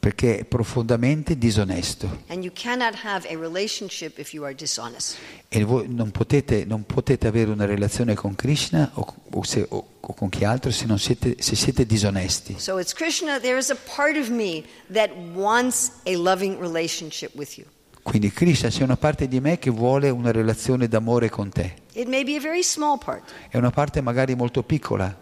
[0.00, 2.22] Perché è profondamente disonesto.
[2.28, 5.16] And you cannot have a relationship if you are dishonest.
[5.48, 9.86] E voi non potete, non potete avere una relazione con Krishna o, o se- o-
[10.00, 12.56] o con chi altro se, non siete, se siete disonesti.
[12.58, 17.58] So it's Krishna, there is a part of me that wants a loving relationship with
[17.58, 17.66] you.
[18.02, 21.74] Quindi Krishna c'è una parte di me che vuole una relazione d'amore con te.
[21.92, 23.30] It may be a very small part.
[23.50, 25.14] È una parte magari molto piccola.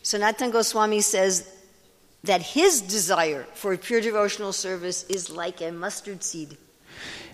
[0.00, 1.44] Sanatan Goswami says
[2.26, 6.56] that his desire for pure devotional service is like a mustard seed.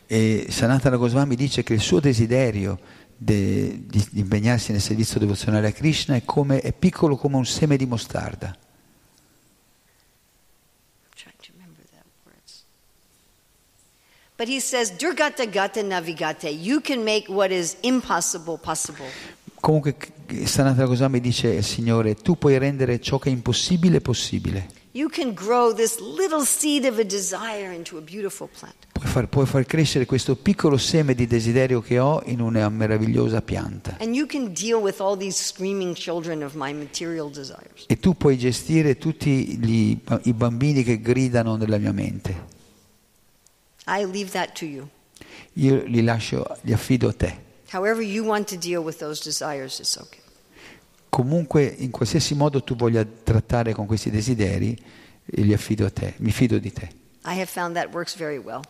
[0.07, 2.78] E Sanatana Goswami dice che il suo desiderio
[3.16, 7.47] de- di, di impegnarsi nel servizio devozionale a Krishna è, come, è piccolo come un
[7.47, 8.49] seme di mostarda.
[10.99, 12.64] I'm trying to remember that words.
[14.36, 16.49] But he says, Durgata gata navigate.
[16.49, 19.07] You can make what is impossible possible.
[19.61, 19.97] Comunque
[20.45, 24.80] Sanatana Goswami dice il Signore, tu puoi rendere ciò che è impossibile possibile.
[24.95, 28.74] You can grow this little seed of a desire into a beautiful plant.
[28.93, 33.40] Puoi far, puoi far crescere questo piccolo seme di desiderio che ho in una meravigliosa
[33.40, 33.97] pianta.
[34.01, 37.86] And you can deal with all these screaming children of my material desires.
[37.86, 42.51] E tu puoi gestire tutti gli- i bambini che gridano nella mia mente.
[43.86, 44.86] I leave that to you.
[45.55, 47.34] Io li lascio, li affido a te.
[47.72, 50.20] However you want to deal with those desires is okay.
[51.14, 54.74] Comunque, in qualsiasi modo tu voglia trattare con questi desideri,
[55.26, 56.88] li affido a te, mi fido di te.
[58.38, 58.62] Well.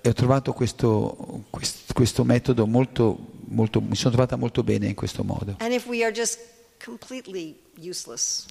[0.00, 3.18] E ho trovato questo, quest- questo metodo molto,
[3.48, 5.56] molto, mi sono trovata molto bene in questo modo.
[5.58, 6.38] And if we are just
[6.82, 8.46] completely useless,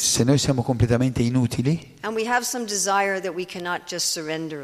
[0.00, 1.94] Se noi siamo completamente inutili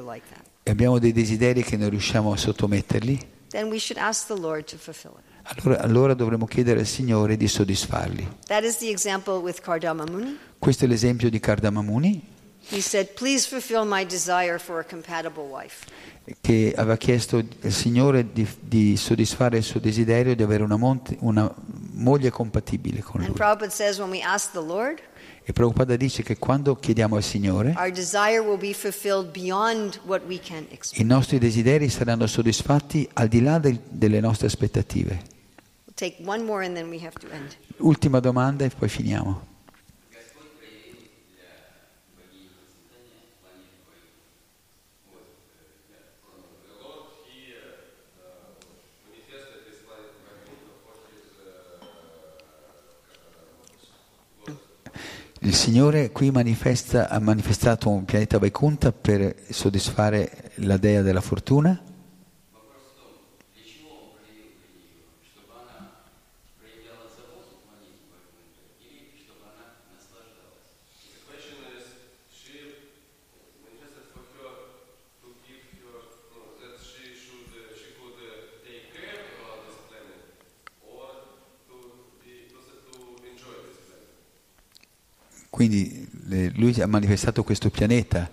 [0.01, 0.27] like
[0.65, 4.65] e abbiamo dei desideri che non riusciamo a sottometterli, then we should ask the Lord
[4.65, 5.28] to fulfill it.
[5.57, 8.29] Allora, allora dovremo chiedere al Signore di soddisfarli.
[10.59, 12.37] Questo è l'esempio di Kardamamuni
[12.71, 13.15] He said,
[16.43, 21.17] che aveva chiesto al Signore di, di soddisfare il suo desiderio di avere una, monte-
[21.21, 21.51] una
[21.93, 23.31] moglie compatibile con lui.
[23.31, 25.01] Prabhupada says, Lord,
[25.45, 27.75] E Prabhupada dice che quando chiediamo al Signore,
[30.95, 35.37] i nostri desideri saranno soddisfatti al di là del- delle nostre aspettative.
[37.79, 39.47] Ultima domanda e poi finiamo.
[55.41, 61.98] Il Signore qui ha manifestato un pianeta Vaikuntha per soddisfare la dea della fortuna?
[85.59, 86.07] Quindi
[86.55, 88.31] lui ha manifestato questo pianeta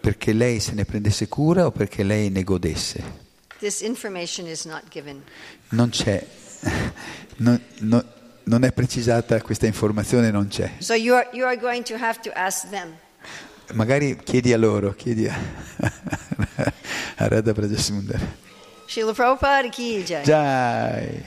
[0.00, 3.02] perché lei se ne prendesse cura o perché lei ne godesse.
[3.58, 5.20] This information is not given.
[5.70, 6.24] Non c'è,
[7.38, 8.06] non, non-
[8.44, 10.74] non è precisata questa informazione, non c'è.
[10.78, 12.94] So you are, you are going to have to ask them.
[13.72, 15.34] Magari chiedi a loro, chiedi a,
[17.16, 18.20] a Radha Prajasundar.
[18.86, 20.22] Srila Prabhupada ki jai.
[20.22, 21.24] Jai.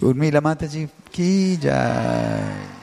[0.00, 2.79] Urmila Mataji ki jai.